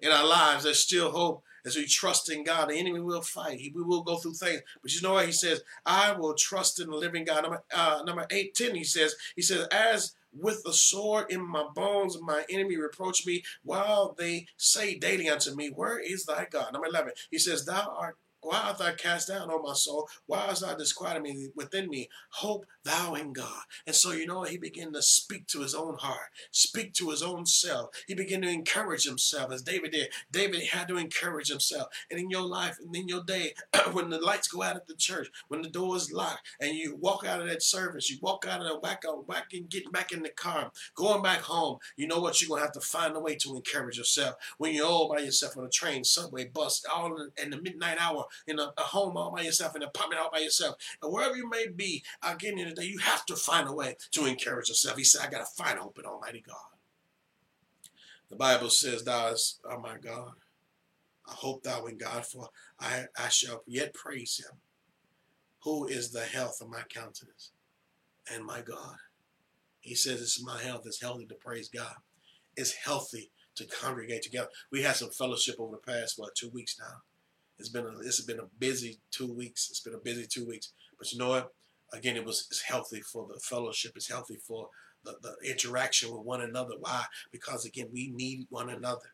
in 0.00 0.12
our 0.12 0.26
lives. 0.26 0.64
There's 0.64 0.78
still 0.78 1.10
hope 1.10 1.42
as 1.64 1.76
we 1.76 1.86
trust 1.86 2.30
in 2.30 2.44
God. 2.44 2.70
The 2.70 2.78
enemy 2.78 3.00
will 3.00 3.22
fight. 3.22 3.60
We 3.74 3.82
will 3.82 4.02
go 4.02 4.16
through 4.16 4.34
things. 4.34 4.62
But 4.82 4.92
you 4.94 5.02
know 5.02 5.14
what? 5.14 5.26
He 5.26 5.32
says, 5.32 5.62
I 5.84 6.12
will 6.12 6.34
trust 6.34 6.80
in 6.80 6.90
the 6.90 6.96
living 6.96 7.24
God. 7.24 7.42
Number, 7.42 7.62
uh, 7.74 8.02
number 8.04 8.26
8, 8.30 8.54
10, 8.54 8.74
he 8.74 8.84
says, 8.84 9.14
he 9.36 9.42
says, 9.42 9.66
as 9.72 10.14
with 10.32 10.62
the 10.62 10.72
sword 10.72 11.30
in 11.30 11.46
my 11.46 11.64
bones, 11.74 12.16
my 12.20 12.44
enemy 12.48 12.76
reproach 12.76 13.26
me 13.26 13.42
while 13.62 14.14
they 14.16 14.46
say 14.56 14.96
daily 14.96 15.28
unto 15.28 15.54
me, 15.54 15.70
Where 15.74 15.98
is 15.98 16.24
thy 16.24 16.46
God? 16.50 16.72
Number 16.72 16.86
11, 16.88 17.12
he 17.30 17.38
says, 17.38 17.64
Thou 17.64 17.94
art 17.98 18.16
why 18.42 18.60
art 18.60 18.78
thou 18.78 18.92
cast 18.92 19.28
down, 19.28 19.50
O 19.50 19.60
my 19.62 19.74
soul? 19.74 20.08
Why 20.26 20.46
art 20.46 20.60
thou 20.60 20.74
disquieted 20.74 21.22
me 21.22 21.48
within 21.54 21.88
me? 21.88 22.08
Hope 22.30 22.66
thou 22.84 23.14
in 23.14 23.32
God. 23.32 23.62
And 23.86 23.94
so, 23.94 24.12
you 24.12 24.26
know, 24.26 24.42
he 24.44 24.56
began 24.56 24.92
to 24.92 25.02
speak 25.02 25.46
to 25.48 25.60
his 25.60 25.74
own 25.74 25.96
heart, 25.98 26.30
speak 26.50 26.92
to 26.94 27.10
his 27.10 27.22
own 27.22 27.46
self. 27.46 27.90
He 28.06 28.14
began 28.14 28.42
to 28.42 28.48
encourage 28.48 29.04
himself 29.04 29.52
as 29.52 29.62
David 29.62 29.92
did. 29.92 30.08
David 30.30 30.64
had 30.68 30.88
to 30.88 30.96
encourage 30.96 31.48
himself. 31.48 31.88
And 32.10 32.18
in 32.18 32.30
your 32.30 32.42
life 32.42 32.78
and 32.80 32.94
in 32.94 33.08
your 33.08 33.22
day, 33.22 33.54
when 33.92 34.10
the 34.10 34.18
lights 34.18 34.48
go 34.48 34.62
out 34.62 34.76
at 34.76 34.86
the 34.86 34.94
church, 34.94 35.28
when 35.48 35.62
the 35.62 35.68
door 35.68 35.96
is 35.96 36.12
locked, 36.12 36.48
and 36.60 36.76
you 36.76 36.96
walk 36.96 37.24
out 37.26 37.40
of 37.40 37.46
that 37.48 37.62
service, 37.62 38.10
you 38.10 38.18
walk 38.22 38.46
out 38.48 38.60
of 38.60 38.66
the 38.66 38.78
whack 38.78 39.04
out, 39.06 39.28
whack 39.28 39.48
and 39.52 39.68
get 39.68 39.90
back 39.92 40.12
in 40.12 40.22
the 40.22 40.28
car, 40.30 40.70
going 40.94 41.22
back 41.22 41.40
home, 41.40 41.78
you 41.96 42.06
know 42.06 42.20
what? 42.20 42.40
You're 42.40 42.56
to 42.56 42.62
have 42.62 42.72
to 42.72 42.80
find 42.80 43.16
a 43.16 43.20
way 43.20 43.34
to 43.36 43.56
encourage 43.56 43.98
yourself. 43.98 44.36
When 44.58 44.74
you're 44.74 44.86
all 44.86 45.08
by 45.08 45.20
yourself 45.20 45.56
on 45.56 45.64
a 45.64 45.68
train, 45.68 46.04
subway, 46.04 46.46
bus, 46.46 46.84
all 46.92 47.28
in 47.42 47.50
the 47.50 47.60
midnight 47.60 47.98
hour, 48.00 48.26
in 48.46 48.58
a, 48.58 48.72
a 48.76 48.82
home 48.82 49.16
all 49.16 49.32
by 49.32 49.42
yourself, 49.42 49.76
in 49.76 49.82
an 49.82 49.88
apartment 49.88 50.20
all 50.20 50.30
by 50.30 50.38
yourself, 50.40 50.76
and 51.02 51.12
wherever 51.12 51.36
you 51.36 51.48
may 51.48 51.66
be, 51.68 52.02
again 52.22 52.58
in 52.58 52.68
the 52.68 52.74
day, 52.74 52.84
you 52.84 52.98
have 52.98 53.24
to 53.26 53.36
find 53.36 53.68
a 53.68 53.72
way 53.72 53.96
to 54.12 54.26
encourage 54.26 54.68
yourself. 54.68 54.96
He 54.96 55.04
said, 55.04 55.26
I 55.26 55.30
got 55.30 55.46
to 55.46 55.62
find 55.62 55.78
hope 55.78 55.98
in 55.98 56.04
Almighty 56.04 56.42
God. 56.46 56.56
The 58.30 58.36
Bible 58.36 58.70
says, 58.70 59.04
Thou 59.04 59.28
is, 59.32 59.58
oh 59.68 59.80
my 59.80 59.96
God, 59.98 60.32
I 61.28 61.32
hope 61.32 61.62
thou 61.62 61.86
in 61.86 61.98
God, 61.98 62.26
for 62.26 62.48
I, 62.78 63.04
I 63.18 63.28
shall 63.28 63.62
yet 63.66 63.94
praise 63.94 64.38
him, 64.38 64.58
who 65.64 65.86
is 65.86 66.12
the 66.12 66.22
health 66.24 66.60
of 66.60 66.70
my 66.70 66.82
countenance 66.88 67.50
and 68.32 68.44
my 68.44 68.60
God. 68.60 68.96
He 69.80 69.94
says, 69.94 70.20
It's 70.20 70.42
my 70.42 70.60
health. 70.60 70.82
It's 70.86 71.00
healthy 71.00 71.26
to 71.26 71.34
praise 71.34 71.68
God. 71.68 71.94
It's 72.56 72.72
healthy 72.72 73.30
to 73.56 73.66
congregate 73.66 74.22
together. 74.22 74.48
We 74.70 74.82
had 74.82 74.96
some 74.96 75.10
fellowship 75.10 75.56
over 75.58 75.76
the 75.76 75.92
past, 75.92 76.14
what, 76.18 76.34
two 76.34 76.50
weeks 76.50 76.76
now. 76.78 76.98
It's 77.60 77.68
been 77.68 77.84
a, 77.84 77.98
it's 78.00 78.22
been 78.22 78.40
a 78.40 78.48
busy 78.58 78.98
two 79.10 79.32
weeks. 79.32 79.68
It's 79.70 79.80
been 79.80 79.94
a 79.94 79.98
busy 79.98 80.26
two 80.26 80.46
weeks. 80.46 80.72
But 80.98 81.12
you 81.12 81.18
know 81.18 81.28
what? 81.28 81.52
Again, 81.92 82.16
it 82.16 82.24
was 82.24 82.46
it's 82.50 82.62
healthy 82.62 83.00
for 83.00 83.26
the 83.26 83.38
fellowship. 83.38 83.92
It's 83.94 84.10
healthy 84.10 84.36
for 84.36 84.68
the, 85.04 85.16
the 85.22 85.50
interaction 85.50 86.10
with 86.10 86.24
one 86.24 86.40
another. 86.40 86.74
Why? 86.78 87.04
Because 87.30 87.64
again, 87.64 87.88
we 87.92 88.10
need 88.10 88.46
one 88.48 88.70
another. 88.70 89.12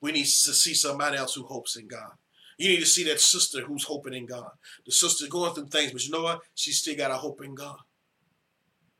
We 0.00 0.12
need 0.12 0.24
to 0.24 0.52
see 0.52 0.74
somebody 0.74 1.16
else 1.16 1.34
who 1.34 1.44
hopes 1.44 1.76
in 1.76 1.88
God. 1.88 2.12
You 2.58 2.68
need 2.68 2.80
to 2.80 2.86
see 2.86 3.04
that 3.04 3.20
sister 3.20 3.62
who's 3.62 3.84
hoping 3.84 4.14
in 4.14 4.26
God. 4.26 4.50
The 4.84 4.92
sister 4.92 5.26
going 5.28 5.54
through 5.54 5.68
things, 5.68 5.92
but 5.92 6.04
you 6.04 6.10
know 6.10 6.22
what? 6.22 6.40
She 6.54 6.72
still 6.72 6.96
got 6.96 7.10
a 7.10 7.14
hope 7.14 7.42
in 7.42 7.54
God. 7.54 7.78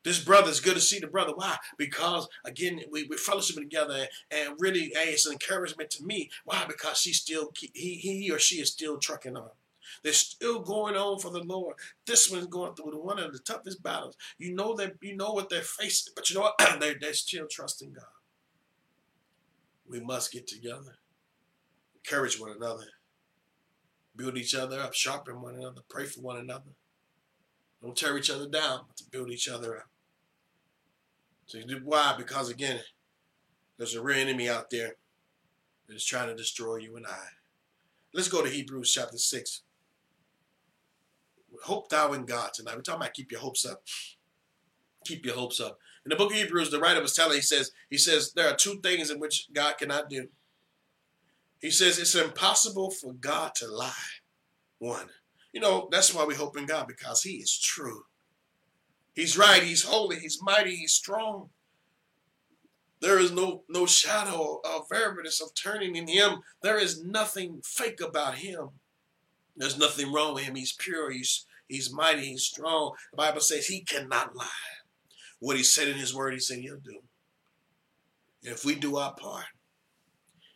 This 0.06 0.20
brother 0.20 0.50
is 0.50 0.60
good 0.60 0.74
to 0.74 0.80
see 0.80 1.00
the 1.00 1.08
brother. 1.08 1.32
Why? 1.34 1.56
Because 1.76 2.28
again, 2.44 2.80
we, 2.92 3.08
we're 3.10 3.16
fellowshipping 3.16 3.56
together, 3.56 4.06
and 4.30 4.54
really, 4.60 4.92
hey, 4.94 5.10
it's 5.10 5.26
an 5.26 5.32
encouragement 5.32 5.90
to 5.90 6.04
me. 6.04 6.30
Why? 6.44 6.64
Because 6.68 6.98
she 6.98 7.12
still, 7.12 7.50
he, 7.56 7.96
he 7.96 8.30
or 8.30 8.38
she 8.38 8.60
is 8.60 8.70
still 8.70 8.98
trucking 8.98 9.36
on. 9.36 9.50
They're 10.04 10.12
still 10.12 10.60
going 10.60 10.94
on 10.94 11.18
for 11.18 11.32
the 11.32 11.42
Lord. 11.42 11.74
This 12.06 12.30
one's 12.30 12.46
going 12.46 12.76
through 12.76 12.96
one 13.02 13.18
of 13.18 13.32
the 13.32 13.40
toughest 13.40 13.82
battles. 13.82 14.16
You 14.38 14.54
know 14.54 14.76
that 14.76 14.92
you 15.00 15.16
know 15.16 15.32
what 15.32 15.50
they're 15.50 15.62
facing, 15.62 16.12
but 16.14 16.30
you 16.30 16.36
know 16.36 16.42
what? 16.42 16.54
they're, 16.80 16.94
they're 17.00 17.12
still 17.12 17.48
trusting 17.50 17.92
God. 17.92 18.04
We 19.90 19.98
must 19.98 20.32
get 20.32 20.46
together, 20.46 20.98
encourage 21.96 22.38
one 22.38 22.52
another, 22.52 22.86
build 24.14 24.38
each 24.38 24.54
other 24.54 24.78
up, 24.78 24.94
sharpen 24.94 25.42
one 25.42 25.56
another, 25.56 25.80
pray 25.90 26.04
for 26.04 26.20
one 26.20 26.36
another. 26.36 26.76
Don't 27.82 27.96
tear 27.96 28.16
each 28.16 28.30
other 28.30 28.48
down, 28.48 28.82
but 28.86 28.96
to 28.98 29.04
build 29.10 29.30
each 29.30 29.48
other 29.48 29.78
up. 29.78 29.86
So 31.46 31.58
why? 31.84 32.14
Because 32.18 32.50
again, 32.50 32.80
there's 33.78 33.94
a 33.94 34.02
real 34.02 34.18
enemy 34.18 34.48
out 34.48 34.70
there 34.70 34.96
that 35.86 35.94
is 35.94 36.04
trying 36.04 36.28
to 36.28 36.34
destroy 36.34 36.76
you 36.76 36.96
and 36.96 37.06
I. 37.06 37.26
Let's 38.12 38.28
go 38.28 38.42
to 38.42 38.48
Hebrews 38.48 38.92
chapter 38.92 39.18
6. 39.18 39.62
Hope 41.64 41.88
thou 41.88 42.12
in 42.12 42.24
God 42.24 42.52
tonight. 42.52 42.74
We're 42.76 42.82
talking 42.82 43.02
about 43.02 43.14
keep 43.14 43.30
your 43.30 43.40
hopes 43.40 43.64
up. 43.64 43.82
Keep 45.04 45.24
your 45.24 45.36
hopes 45.36 45.60
up. 45.60 45.78
In 46.04 46.10
the 46.10 46.16
book 46.16 46.30
of 46.30 46.36
Hebrews, 46.36 46.70
the 46.70 46.80
writer 46.80 47.00
was 47.00 47.14
telling, 47.14 47.36
he 47.36 47.42
says, 47.42 47.72
he 47.90 47.98
says, 47.98 48.32
there 48.32 48.48
are 48.48 48.56
two 48.56 48.80
things 48.80 49.10
in 49.10 49.18
which 49.18 49.48
God 49.52 49.78
cannot 49.78 50.08
do. 50.08 50.28
He 51.60 51.70
says 51.70 51.98
it's 51.98 52.14
impossible 52.14 52.90
for 52.90 53.12
God 53.12 53.54
to 53.56 53.66
lie. 53.66 53.92
One. 54.78 55.08
You 55.52 55.60
know, 55.60 55.88
that's 55.90 56.12
why 56.12 56.24
we 56.24 56.34
hope 56.34 56.56
in 56.56 56.66
God, 56.66 56.86
because 56.86 57.22
He 57.22 57.36
is 57.36 57.58
true. 57.58 58.04
He's 59.16 59.38
right, 59.38 59.62
He's 59.62 59.82
holy, 59.82 60.20
He's 60.20 60.40
mighty, 60.42 60.76
He's 60.76 60.92
strong. 60.92 61.48
There 63.00 63.18
is 63.18 63.32
no 63.32 63.64
no 63.68 63.86
shadow 63.86 64.60
of 64.62 64.88
variableness 64.90 65.40
of 65.40 65.54
turning 65.54 65.96
in 65.96 66.06
Him. 66.06 66.42
There 66.62 66.78
is 66.78 67.02
nothing 67.02 67.62
fake 67.64 68.00
about 68.00 68.36
Him. 68.36 68.68
There's 69.56 69.78
nothing 69.78 70.12
wrong 70.12 70.34
with 70.34 70.44
Him. 70.44 70.54
He's 70.54 70.74
pure, 70.74 71.10
He's 71.10 71.46
He's 71.66 71.92
mighty, 71.92 72.26
He's 72.26 72.44
strong. 72.44 72.92
The 73.10 73.16
Bible 73.16 73.40
says 73.40 73.66
He 73.66 73.80
cannot 73.80 74.36
lie. 74.36 74.46
What 75.40 75.56
He 75.56 75.62
said 75.62 75.88
in 75.88 75.96
His 75.96 76.14
Word, 76.14 76.34
He 76.34 76.40
said 76.40 76.58
He'll 76.58 76.76
do. 76.76 77.00
And 78.44 78.52
if 78.52 78.66
we 78.66 78.74
do 78.74 78.98
our 78.98 79.14
part, 79.14 79.46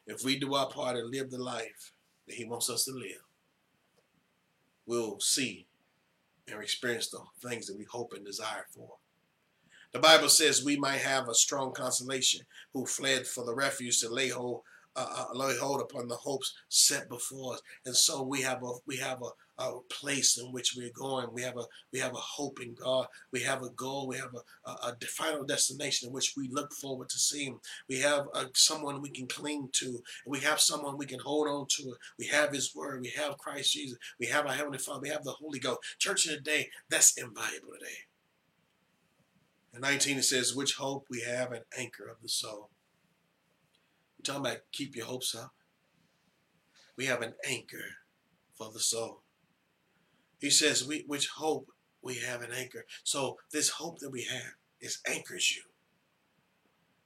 if 0.07 0.23
we 0.23 0.39
do 0.39 0.55
our 0.55 0.69
part 0.69 0.97
and 0.97 1.11
live 1.11 1.31
the 1.31 1.43
life 1.43 1.93
that 2.29 2.37
He 2.37 2.45
wants 2.45 2.69
us 2.69 2.85
to 2.85 2.93
live, 2.93 3.25
we'll 4.85 5.19
see 5.19 5.67
and 6.53 6.63
experience 6.63 7.09
the 7.09 7.21
things 7.47 7.67
that 7.67 7.77
we 7.77 7.85
hope 7.85 8.13
and 8.13 8.25
desire 8.25 8.67
for. 8.71 8.95
The 9.93 9.99
Bible 9.99 10.29
says 10.29 10.65
we 10.65 10.77
might 10.77 11.01
have 11.01 11.29
a 11.29 11.35
strong 11.35 11.73
consolation 11.73 12.43
who 12.73 12.87
fled 12.87 13.27
for 13.27 13.45
the 13.45 13.55
refuge 13.55 14.01
to 14.01 14.09
lay 14.09 14.29
hold, 14.29 14.63
uh, 14.95 15.27
uh, 15.31 15.37
lay 15.37 15.57
hold 15.59 15.81
upon 15.81 16.07
the 16.07 16.17
hopes 16.17 16.55
set 16.69 17.09
before 17.09 17.55
us. 17.55 17.63
And 17.85 17.97
so 17.97 18.23
we 18.23 18.43
have 18.43 18.63
a 18.63 18.73
we 18.87 18.99
have 18.99 19.21
a, 19.23 19.31
a 19.61 19.81
place 19.91 20.39
in 20.39 20.47
which 20.53 20.75
we're 20.77 20.91
going. 20.93 21.29
We 21.33 21.43
have 21.43 21.57
a 21.57 21.65
we 21.93 21.99
have 21.99 22.13
a 22.13 22.19
hope 22.19 22.61
in 22.61 22.75
God. 22.75 23.07
We 23.31 23.41
have 23.41 23.63
a 23.63 23.71
goal. 23.71 24.09
We 24.09 24.17
have 24.17 24.35
a, 24.35 24.71
a, 24.71 24.93
a 24.93 25.07
final 25.07 25.45
destination 25.45 26.09
in 26.09 26.15
which 26.15 26.35
we 26.37 26.49
look 26.49 26.73
forward 26.73 27.11
to 27.11 27.19
seeing. 27.19 27.61
We 27.89 28.01
have 28.01 28.27
a, 28.35 28.47
someone 28.55 29.03
we 29.03 29.11
can 29.11 29.27
cling 29.27 29.69
to. 29.75 30.03
We 30.27 30.41
have 30.41 30.61
someone 30.61 30.97
we 30.97 31.07
can 31.07 31.21
hold 31.21 31.47
on 31.47 31.67
to. 31.77 31.95
We 32.19 32.27
have 32.29 32.53
His 32.53 32.75
Word. 32.75 33.03
We 33.03 33.13
have 33.17 33.39
Christ 33.39 33.75
Jesus. 33.75 33.99
We 34.19 34.27
have 34.27 34.47
our 34.47 34.55
Heavenly 34.55 34.79
Father. 34.79 35.01
We 35.03 35.11
have 35.11 35.25
the 35.25 35.33
Holy 35.33 35.59
Ghost. 35.59 35.81
Church 35.99 36.27
in 36.27 36.35
the 36.35 36.41
day, 36.41 36.71
that's 36.89 37.17
invaluable 37.19 37.75
today. 37.79 38.07
In 39.75 39.83
19 39.83 40.19
it 40.19 40.25
says, 40.25 40.55
which 40.55 40.75
hope 40.75 41.07
we 41.09 41.21
have 41.21 41.53
an 41.53 41.63
anchor 41.79 42.09
of 42.09 42.17
the 42.23 42.29
soul. 42.29 42.71
We're 44.19 44.25
talking 44.25 44.47
about 44.47 44.63
keep 44.73 44.97
your 44.97 45.07
hopes 45.07 45.35
up. 45.35 45.53
We 46.97 47.07
have 47.07 47.23
an 47.23 47.35
anchor 47.47 47.85
for 48.55 48.71
the 48.73 48.81
soul. 48.81 49.23
He 50.41 50.51
says, 50.51 50.87
we, 50.87 51.05
which 51.07 51.29
hope 51.29 51.71
we 52.03 52.17
have 52.17 52.43
an 52.43 52.51
anchor. 52.53 52.87
So 53.05 53.37
this 53.53 53.69
hope 53.69 53.99
that 54.01 54.11
we 54.11 54.25
have 54.25 54.55
is 54.81 55.01
anchors 55.07 55.55
you. 55.55 55.63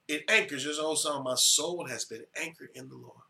It 0.07 0.25
anchors. 0.29 0.64
There's 0.64 0.79
old 0.79 0.99
song, 0.99 1.25
my 1.25 1.35
soul 1.35 1.87
has 1.87 2.05
been 2.05 2.25
anchored 2.40 2.70
in 2.75 2.88
the 2.88 2.97
Lord. 2.97 3.23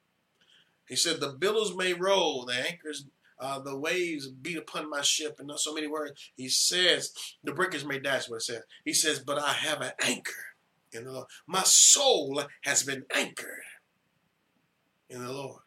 He 0.87 0.97
said, 0.97 1.21
the 1.21 1.31
billows 1.31 1.75
may 1.75 1.95
roll, 1.95 2.45
the 2.45 2.55
anchors, 2.55 3.07
uh, 3.39 3.59
the 3.61 3.79
waves 3.79 4.29
beat 4.29 4.59
upon 4.59 4.91
my 4.91 5.01
ship, 5.01 5.37
and 5.39 5.49
not 5.49 5.61
so 5.61 5.73
many 5.73 5.87
words. 5.87 6.31
He 6.37 6.49
says, 6.49 7.13
the 7.43 7.53
breakers 7.53 7.85
may 7.85 7.99
dash, 7.99 8.29
what 8.29 8.37
it 8.37 8.43
says. 8.43 8.63
He 8.85 8.93
says, 8.93 9.21
but 9.21 9.39
I 9.39 9.53
have 9.53 9.81
an 9.81 9.93
anchor 10.03 10.33
in 10.93 11.05
the 11.05 11.13
Lord. 11.13 11.27
My 11.47 11.63
soul 11.63 12.43
has 12.63 12.83
been 12.83 13.05
anchored 13.15 13.63
in 15.09 15.25
the 15.25 15.33
Lord. 15.33 15.63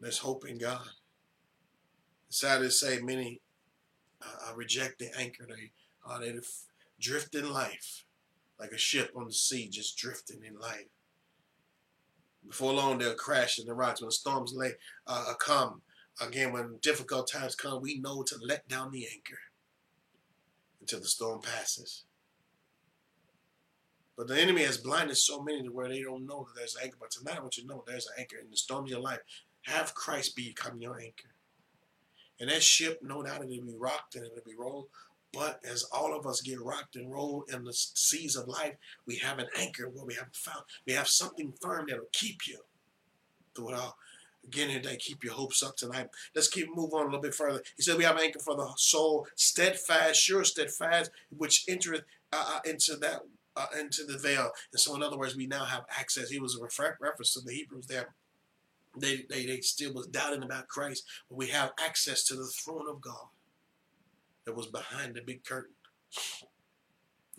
There's 0.00 0.18
hope 0.18 0.46
in 0.46 0.58
God. 0.58 0.86
Sad 2.36 2.60
to 2.60 2.70
say 2.70 3.00
many 3.00 3.40
uh, 4.20 4.52
reject 4.54 4.98
the 4.98 5.08
anchor. 5.18 5.46
They, 5.48 5.70
uh, 6.06 6.18
they 6.18 6.34
drift 7.00 7.34
in 7.34 7.50
life 7.50 8.04
like 8.60 8.72
a 8.72 8.78
ship 8.78 9.10
on 9.16 9.24
the 9.24 9.32
sea, 9.32 9.70
just 9.70 9.96
drifting 9.96 10.42
in 10.46 10.58
life. 10.58 10.84
Before 12.46 12.74
long, 12.74 12.98
they'll 12.98 13.14
crash 13.14 13.58
in 13.58 13.64
the 13.64 13.72
rocks. 13.72 14.02
When 14.02 14.10
storms 14.10 14.52
lay, 14.54 14.72
uh, 15.06 15.32
come, 15.40 15.80
again, 16.20 16.52
when 16.52 16.76
difficult 16.82 17.26
times 17.26 17.54
come, 17.54 17.80
we 17.80 18.00
know 18.00 18.22
to 18.24 18.36
let 18.42 18.68
down 18.68 18.90
the 18.90 19.06
anchor 19.10 19.38
until 20.82 21.00
the 21.00 21.06
storm 21.06 21.40
passes. 21.40 22.04
But 24.14 24.28
the 24.28 24.38
enemy 24.38 24.64
has 24.64 24.76
blinded 24.76 25.16
so 25.16 25.42
many 25.42 25.62
to 25.62 25.70
where 25.70 25.88
they 25.88 26.02
don't 26.02 26.26
know 26.26 26.44
that 26.44 26.54
there's 26.54 26.76
an 26.76 26.82
anchor. 26.84 26.98
But 27.00 27.12
tonight 27.12 27.38
I 27.38 27.40
want 27.40 27.56
you 27.56 27.62
to 27.62 27.68
know 27.70 27.82
there's 27.86 28.08
an 28.08 28.16
anchor 28.18 28.36
in 28.36 28.50
the 28.50 28.58
storm 28.58 28.84
of 28.84 28.90
your 28.90 29.00
life. 29.00 29.20
Have 29.62 29.94
Christ 29.94 30.36
become 30.36 30.78
your 30.82 31.00
anchor. 31.00 31.30
And 32.40 32.50
that 32.50 32.62
ship, 32.62 33.00
no 33.02 33.22
doubt, 33.22 33.42
it'll 33.42 33.64
be 33.64 33.74
rocked 33.78 34.14
and 34.14 34.24
it'll 34.24 34.44
be 34.44 34.56
rolled. 34.56 34.88
But 35.32 35.60
as 35.70 35.84
all 35.84 36.16
of 36.16 36.26
us 36.26 36.40
get 36.40 36.60
rocked 36.60 36.96
and 36.96 37.12
rolled 37.12 37.50
in 37.52 37.64
the 37.64 37.72
seas 37.72 38.36
of 38.36 38.48
life, 38.48 38.74
we 39.06 39.16
have 39.16 39.38
an 39.38 39.48
anchor 39.58 39.88
where 39.88 40.04
we 40.04 40.14
have 40.14 40.28
found, 40.32 40.64
we 40.86 40.94
have 40.94 41.08
something 41.08 41.52
firm 41.60 41.86
that'll 41.88 42.06
keep 42.12 42.46
you 42.46 42.58
through 43.54 43.70
it 43.70 43.74
all. 43.74 43.96
Again 44.44 44.68
today, 44.68 44.96
keep 44.96 45.24
your 45.24 45.32
hopes 45.32 45.62
up 45.62 45.76
tonight. 45.76 46.08
Let's 46.34 46.48
keep 46.48 46.68
move 46.74 46.94
on 46.94 47.02
a 47.02 47.04
little 47.06 47.20
bit 47.20 47.34
further. 47.34 47.62
He 47.76 47.82
said 47.82 47.98
we 47.98 48.04
have 48.04 48.16
an 48.16 48.22
anchor 48.22 48.38
for 48.38 48.54
the 48.54 48.70
soul, 48.76 49.26
steadfast, 49.34 50.20
sure, 50.20 50.44
steadfast, 50.44 51.10
which 51.36 51.64
entereth 51.68 52.04
uh, 52.32 52.54
uh, 52.54 52.60
into 52.64 52.96
that 52.96 53.22
uh, 53.56 53.66
into 53.78 54.04
the 54.04 54.18
veil. 54.18 54.50
And 54.72 54.80
so, 54.80 54.94
in 54.94 55.02
other 55.02 55.18
words, 55.18 55.34
we 55.34 55.48
now 55.48 55.64
have 55.64 55.84
access. 55.98 56.30
He 56.30 56.38
was 56.38 56.56
a 56.56 56.62
reference 56.62 57.32
to 57.34 57.40
the 57.40 57.52
Hebrews 57.52 57.86
there 57.86 58.14
they, 58.98 59.24
they, 59.28 59.46
they 59.46 59.60
still 59.60 59.92
was 59.92 60.06
doubting 60.06 60.42
about 60.42 60.68
Christ, 60.68 61.04
but 61.28 61.36
we 61.36 61.48
have 61.48 61.72
access 61.84 62.24
to 62.24 62.34
the 62.34 62.46
throne 62.46 62.88
of 62.88 63.00
God 63.00 63.28
that 64.44 64.56
was 64.56 64.66
behind 64.66 65.14
the 65.14 65.22
big 65.22 65.44
curtain. 65.44 65.74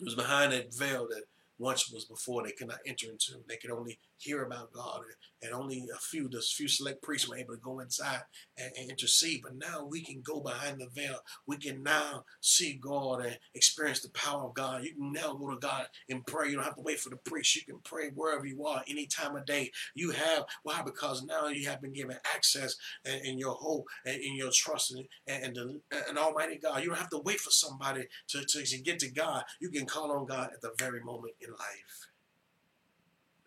It 0.00 0.04
was 0.04 0.14
behind 0.14 0.52
that 0.52 0.74
veil 0.74 1.06
that 1.08 1.24
once 1.58 1.90
was 1.90 2.04
before 2.04 2.44
they 2.44 2.52
could 2.52 2.68
not 2.68 2.80
enter 2.86 3.10
into. 3.10 3.32
They 3.48 3.56
could 3.56 3.70
only 3.70 3.98
hear 4.18 4.42
about 4.42 4.72
God, 4.72 5.02
and 5.42 5.52
only 5.52 5.84
a 5.94 5.98
few, 5.98 6.28
the 6.28 6.40
few 6.40 6.68
select 6.68 7.02
priests 7.02 7.28
were 7.28 7.36
able 7.36 7.54
to 7.54 7.60
go 7.60 7.80
inside 7.80 8.22
and, 8.56 8.70
and, 8.78 8.90
intercede. 8.90 9.42
But 9.42 9.56
now 9.56 9.84
we 9.84 10.02
can 10.02 10.20
go 10.22 10.40
behind 10.40 10.80
the 10.80 10.88
veil. 10.88 11.18
We 11.46 11.56
can 11.56 11.82
now 11.82 12.24
see 12.40 12.78
God 12.82 13.24
and 13.24 13.38
experience 13.54 14.00
the 14.00 14.10
power 14.10 14.44
of 14.44 14.54
God. 14.54 14.84
You 14.84 14.94
can 14.94 15.12
now 15.12 15.34
go 15.34 15.50
to 15.50 15.58
God 15.58 15.86
and 16.08 16.26
pray. 16.26 16.48
You 16.48 16.56
don't 16.56 16.64
have 16.64 16.76
to 16.76 16.82
wait 16.82 16.98
for 16.98 17.10
the 17.10 17.16
priest. 17.16 17.54
You 17.56 17.62
can 17.62 17.80
pray 17.84 18.10
wherever 18.14 18.46
you 18.46 18.64
are, 18.66 18.82
any 18.88 19.06
time 19.06 19.36
of 19.36 19.46
day. 19.46 19.70
You 19.94 20.10
have 20.10 20.44
why? 20.62 20.82
Because 20.82 21.22
now 21.22 21.48
you 21.48 21.68
have 21.68 21.80
been 21.80 21.92
given 21.92 22.16
access 22.34 22.76
and, 23.04 23.24
in 23.24 23.38
your 23.38 23.54
hope 23.54 23.84
and 24.04 24.20
in 24.20 24.34
your 24.34 24.50
trust 24.50 24.92
and 24.92 25.06
and, 25.26 25.54
the, 25.54 25.80
and 26.08 26.18
Almighty 26.18 26.58
God. 26.58 26.82
You 26.82 26.88
don't 26.88 26.98
have 26.98 27.10
to 27.10 27.18
wait 27.18 27.40
for 27.40 27.50
somebody 27.50 28.06
to, 28.28 28.44
to, 28.44 28.64
to 28.64 28.78
get 28.78 28.98
to 29.00 29.10
God. 29.10 29.44
You 29.60 29.70
can 29.70 29.86
call 29.86 30.10
on 30.12 30.26
God 30.26 30.50
at 30.52 30.60
the 30.60 30.72
very 30.78 31.00
moment 31.00 31.34
in 31.40 31.50
life. 31.50 32.07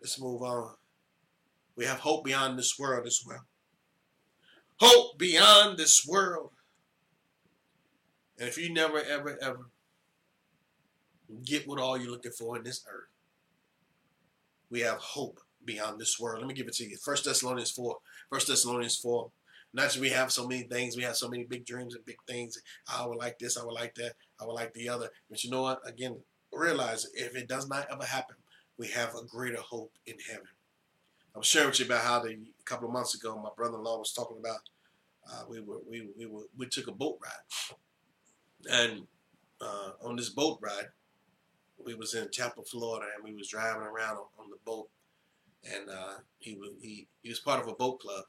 Let's 0.02 0.20
move 0.20 0.42
on. 0.42 0.74
We 1.76 1.84
have 1.84 2.00
hope 2.00 2.24
beyond 2.24 2.58
this 2.58 2.76
world 2.76 3.06
as 3.06 3.22
well. 3.24 3.44
Hope 4.80 5.16
beyond 5.16 5.78
this 5.78 6.04
world. 6.06 6.50
And 8.38 8.48
if 8.48 8.58
you 8.58 8.72
never, 8.72 9.00
ever, 9.00 9.38
ever 9.40 9.70
get 11.44 11.68
what 11.68 11.78
all 11.78 11.96
you're 11.96 12.10
looking 12.10 12.32
for 12.32 12.56
in 12.56 12.64
this 12.64 12.84
earth, 12.90 13.08
we 14.70 14.80
have 14.80 14.98
hope 14.98 15.38
beyond 15.64 16.00
this 16.00 16.18
world. 16.18 16.40
Let 16.40 16.48
me 16.48 16.54
give 16.54 16.66
it 16.66 16.74
to 16.74 16.84
you. 16.84 16.96
First 16.96 17.24
Thessalonians 17.24 17.70
4. 17.70 17.96
First 18.28 18.48
Thessalonians 18.48 18.96
4. 18.96 19.30
Not 19.72 19.92
that 19.92 20.00
we 20.00 20.10
have 20.10 20.32
so 20.32 20.46
many 20.46 20.64
things, 20.64 20.96
we 20.96 21.04
have 21.04 21.16
so 21.16 21.28
many 21.28 21.44
big 21.44 21.64
dreams 21.64 21.94
and 21.94 22.04
big 22.04 22.16
things. 22.28 22.60
I 22.92 23.06
would 23.06 23.18
like 23.18 23.38
this, 23.38 23.56
I 23.56 23.64
would 23.64 23.72
like 23.72 23.94
that, 23.94 24.14
I 24.40 24.44
would 24.44 24.52
like 24.52 24.74
the 24.74 24.88
other. 24.88 25.08
But 25.30 25.44
you 25.44 25.50
know 25.50 25.62
what? 25.62 25.80
Again, 25.86 26.18
realize 26.52 27.06
if 27.14 27.34
it 27.36 27.48
does 27.48 27.68
not 27.68 27.86
ever 27.90 28.04
happen, 28.04 28.36
we 28.82 28.88
have 28.88 29.14
a 29.14 29.24
greater 29.24 29.60
hope 29.60 29.92
in 30.06 30.16
heaven. 30.28 30.48
I 31.36 31.38
was 31.38 31.46
sharing 31.46 31.68
with 31.68 31.78
you 31.78 31.86
about 31.86 32.02
how 32.02 32.18
the, 32.18 32.30
a 32.30 32.64
couple 32.64 32.88
of 32.88 32.92
months 32.92 33.14
ago 33.14 33.40
my 33.40 33.50
brother-in-law 33.56 33.98
was 33.98 34.12
talking 34.12 34.38
about 34.40 34.58
uh, 35.30 35.44
we 35.48 35.60
were 35.60 35.78
we 35.88 36.08
we 36.18 36.26
were 36.26 36.46
we 36.58 36.66
took 36.66 36.88
a 36.88 36.92
boat 36.92 37.16
ride, 37.22 37.76
and 38.68 39.06
uh, 39.60 39.90
on 40.02 40.16
this 40.16 40.30
boat 40.30 40.58
ride, 40.60 40.88
we 41.86 41.94
was 41.94 42.14
in 42.14 42.28
Tampa, 42.32 42.62
Florida, 42.62 43.06
and 43.14 43.22
we 43.22 43.32
was 43.36 43.46
driving 43.46 43.82
around 43.82 44.16
on, 44.16 44.26
on 44.36 44.50
the 44.50 44.56
boat, 44.64 44.88
and 45.64 45.88
uh, 45.88 46.14
he 46.40 46.56
was 46.56 46.70
he, 46.82 47.06
he 47.22 47.28
was 47.28 47.38
part 47.38 47.62
of 47.62 47.68
a 47.68 47.74
boat 47.74 48.00
club, 48.00 48.24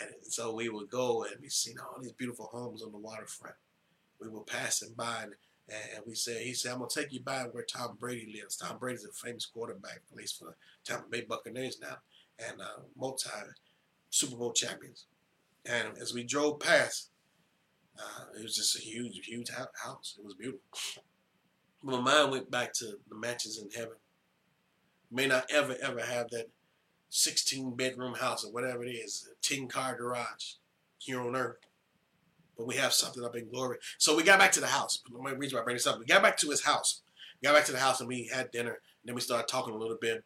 and, 0.00 0.08
and 0.08 0.32
so 0.32 0.54
we 0.54 0.70
would 0.70 0.88
go 0.88 1.24
and 1.24 1.34
we 1.42 1.50
seen 1.50 1.76
all 1.78 2.00
these 2.00 2.12
beautiful 2.12 2.46
homes 2.46 2.82
on 2.82 2.92
the 2.92 2.98
waterfront. 2.98 3.56
We 4.18 4.30
were 4.30 4.40
passing 4.40 4.94
by, 4.96 5.24
and 5.24 5.34
and 5.68 6.04
we 6.06 6.14
said, 6.14 6.42
he 6.42 6.54
said, 6.54 6.72
I'm 6.72 6.86
to 6.86 7.00
take 7.00 7.12
you 7.12 7.20
by 7.20 7.44
where 7.52 7.64
Tom 7.64 7.96
Brady 7.98 8.32
lives. 8.34 8.56
Tom 8.56 8.78
Brady's 8.78 9.04
a 9.04 9.12
famous 9.12 9.46
quarterback, 9.46 10.00
plays 10.12 10.32
for 10.32 10.46
the 10.46 10.54
Tampa 10.84 11.08
Bay 11.08 11.22
Buccaneers 11.22 11.78
now, 11.80 11.96
and 12.38 12.60
uh, 12.60 12.82
multi 12.96 13.30
Super 14.10 14.36
Bowl 14.36 14.52
champions. 14.52 15.06
And 15.64 15.96
as 15.98 16.12
we 16.12 16.24
drove 16.24 16.60
past, 16.60 17.10
uh, 17.98 18.24
it 18.38 18.42
was 18.42 18.56
just 18.56 18.76
a 18.76 18.80
huge, 18.80 19.24
huge 19.26 19.50
house. 19.50 20.16
It 20.18 20.24
was 20.24 20.34
beautiful. 20.34 21.04
My 21.82 22.00
mind 22.00 22.30
went 22.30 22.50
back 22.50 22.72
to 22.74 22.98
the 23.08 23.14
mansions 23.14 23.58
in 23.58 23.70
heaven. 23.70 23.96
May 25.10 25.26
not 25.26 25.50
ever, 25.50 25.76
ever 25.82 26.00
have 26.00 26.30
that 26.30 26.48
16 27.10 27.76
bedroom 27.76 28.14
house 28.14 28.44
or 28.44 28.52
whatever 28.52 28.84
it 28.84 28.90
is, 28.90 29.28
a 29.30 29.34
10 29.42 29.68
car 29.68 29.94
garage 29.94 30.54
here 30.98 31.20
on 31.20 31.36
earth 31.36 31.58
but 32.62 32.68
we 32.68 32.76
have 32.76 32.92
something 32.92 33.24
up 33.24 33.34
in 33.34 33.48
glory. 33.48 33.78
So 33.98 34.16
we 34.16 34.22
got 34.22 34.38
back 34.38 34.52
to 34.52 34.60
the 34.60 34.68
house. 34.68 35.02
The 35.04 35.36
reason 35.36 35.56
why 35.56 35.62
I 35.62 35.64
bring 35.64 35.74
this 35.74 35.86
up, 35.86 35.98
we 35.98 36.04
got 36.04 36.22
back 36.22 36.36
to 36.38 36.48
his 36.48 36.62
house. 36.62 37.02
We 37.40 37.48
got 37.48 37.56
back 37.56 37.64
to 37.66 37.72
the 37.72 37.80
house 37.80 37.98
and 37.98 38.08
we 38.08 38.30
had 38.32 38.52
dinner. 38.52 38.70
And 38.70 38.78
then 39.04 39.16
we 39.16 39.20
started 39.20 39.48
talking 39.48 39.74
a 39.74 39.76
little 39.76 39.98
bit, 40.00 40.22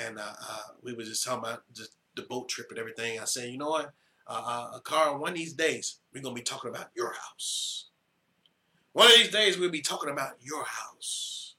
and 0.00 0.18
uh, 0.20 0.22
uh, 0.22 0.62
we 0.82 0.94
were 0.94 1.02
just 1.02 1.24
talking 1.24 1.42
about 1.42 1.64
just 1.74 1.96
the 2.14 2.22
boat 2.22 2.48
trip 2.48 2.68
and 2.70 2.78
everything. 2.78 3.18
I 3.18 3.24
said, 3.24 3.50
you 3.50 3.58
know 3.58 3.70
what, 3.70 3.92
uh, 4.28 4.70
uh, 4.74 4.78
Carl, 4.80 5.18
one 5.18 5.30
of 5.30 5.36
these 5.36 5.52
days 5.52 5.98
we're 6.14 6.22
gonna 6.22 6.36
be 6.36 6.42
talking 6.42 6.70
about 6.70 6.90
your 6.94 7.12
house. 7.12 7.88
One 8.92 9.10
of 9.10 9.16
these 9.16 9.32
days 9.32 9.58
we'll 9.58 9.70
be 9.70 9.80
talking 9.80 10.10
about 10.10 10.34
your 10.40 10.62
house. 10.62 11.49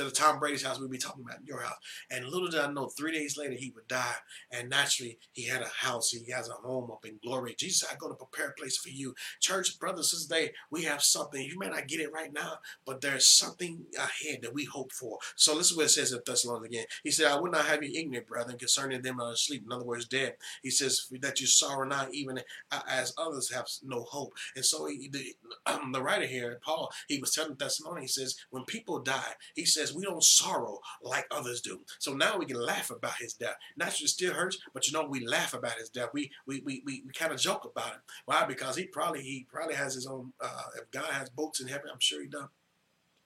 Instead 0.00 0.24
of 0.24 0.30
Tom 0.30 0.40
Brady's 0.40 0.62
house, 0.62 0.80
we'd 0.80 0.90
be 0.90 0.96
talking 0.96 1.22
about 1.22 1.44
your 1.44 1.60
house. 1.60 1.76
And 2.10 2.24
little 2.24 2.48
did 2.48 2.60
I 2.60 2.72
know, 2.72 2.88
three 2.88 3.12
days 3.12 3.36
later 3.36 3.52
he 3.52 3.70
would 3.74 3.86
die. 3.86 4.14
And 4.50 4.70
naturally, 4.70 5.18
he 5.32 5.46
had 5.46 5.60
a 5.60 5.68
house. 5.68 6.10
He 6.10 6.30
has 6.32 6.48
a 6.48 6.52
home 6.52 6.90
up 6.90 7.04
in 7.04 7.18
glory. 7.22 7.54
Jesus, 7.58 7.86
I'm 7.90 7.98
going 7.98 8.10
to 8.10 8.16
prepare 8.16 8.48
a 8.48 8.54
place 8.54 8.78
for 8.78 8.88
you. 8.88 9.14
Church, 9.40 9.78
brothers, 9.78 10.12
this 10.12 10.24
day, 10.24 10.52
we 10.70 10.84
have 10.84 11.02
something. 11.02 11.42
You 11.42 11.58
may 11.58 11.68
not 11.68 11.86
get 11.86 12.00
it 12.00 12.12
right 12.12 12.32
now, 12.32 12.60
but 12.86 13.02
there's 13.02 13.28
something 13.28 13.84
ahead 13.98 14.40
that 14.40 14.54
we 14.54 14.64
hope 14.64 14.90
for. 14.90 15.18
So 15.36 15.54
listen 15.54 15.76
what 15.76 15.86
it 15.86 15.90
says 15.90 16.12
in 16.12 16.20
Thessalonians 16.24 16.74
again. 16.74 16.86
He 17.04 17.10
said, 17.10 17.30
I 17.30 17.38
would 17.38 17.52
not 17.52 17.66
have 17.66 17.82
you 17.82 17.92
ignorant, 17.94 18.26
brethren, 18.26 18.56
concerning 18.56 19.02
them 19.02 19.18
that 19.18 19.24
are 19.24 19.32
asleep. 19.32 19.64
In 19.66 19.72
other 19.72 19.84
words, 19.84 20.06
dead. 20.06 20.36
He 20.62 20.70
says, 20.70 21.08
that 21.20 21.42
you 21.42 21.46
sorrow 21.46 21.86
not 21.86 22.14
even 22.14 22.40
as 22.88 23.12
others 23.18 23.52
have 23.52 23.66
no 23.82 24.04
hope. 24.04 24.32
And 24.56 24.64
so 24.64 24.86
he, 24.86 25.10
the, 25.10 25.34
um, 25.66 25.92
the 25.92 26.02
writer 26.02 26.26
here, 26.26 26.58
Paul, 26.64 26.90
he 27.06 27.18
was 27.18 27.34
telling 27.34 27.56
Thessalonians, 27.56 28.14
he 28.14 28.22
says, 28.22 28.36
when 28.48 28.64
people 28.64 28.98
die, 29.00 29.34
he 29.54 29.66
said, 29.66 29.89
we 29.94 30.04
don't 30.04 30.22
sorrow 30.22 30.78
like 31.02 31.26
others 31.30 31.60
do. 31.60 31.80
So 31.98 32.14
now 32.14 32.38
we 32.38 32.46
can 32.46 32.60
laugh 32.60 32.90
about 32.90 33.16
his 33.18 33.34
death. 33.34 33.56
Naturally, 33.76 34.06
it 34.06 34.10
still 34.10 34.34
hurts, 34.34 34.58
but 34.72 34.86
you 34.86 34.92
know 34.92 35.06
we 35.06 35.26
laugh 35.26 35.54
about 35.54 35.74
his 35.74 35.88
death. 35.88 36.10
We 36.12 36.30
we 36.46 36.60
we, 36.60 36.82
we, 36.84 37.02
we 37.06 37.12
kind 37.12 37.32
of 37.32 37.40
joke 37.40 37.64
about 37.64 37.94
it. 37.94 38.00
Why? 38.24 38.44
Because 38.44 38.76
he 38.76 38.84
probably 38.84 39.22
he 39.22 39.46
probably 39.50 39.74
has 39.74 39.94
his 39.94 40.06
own. 40.06 40.32
Uh, 40.40 40.62
if 40.76 40.90
God 40.90 41.06
has 41.06 41.30
boats 41.30 41.60
in 41.60 41.68
heaven, 41.68 41.90
I'm 41.92 42.00
sure 42.00 42.22
he 42.22 42.28
does. 42.28 42.48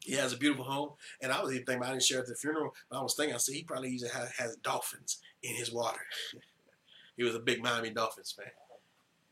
He 0.00 0.12
has 0.14 0.34
a 0.34 0.36
beautiful 0.36 0.64
home, 0.64 0.90
and 1.22 1.32
I 1.32 1.40
was 1.40 1.50
even 1.52 1.64
thinking 1.64 1.78
about 1.78 1.88
I 1.88 1.92
didn't 1.92 2.04
share 2.04 2.20
at 2.20 2.26
the 2.26 2.34
funeral, 2.34 2.74
but 2.90 2.98
I 2.98 3.02
was 3.02 3.14
thinking 3.14 3.34
I 3.34 3.38
said 3.38 3.54
he 3.54 3.64
probably 3.64 3.90
even 3.90 4.10
has, 4.10 4.32
has 4.32 4.56
dolphins 4.56 5.18
in 5.42 5.54
his 5.54 5.72
water. 5.72 6.00
he 7.16 7.24
was 7.24 7.34
a 7.34 7.40
big 7.40 7.62
Miami 7.62 7.88
Dolphins 7.90 8.32
fan, 8.32 8.52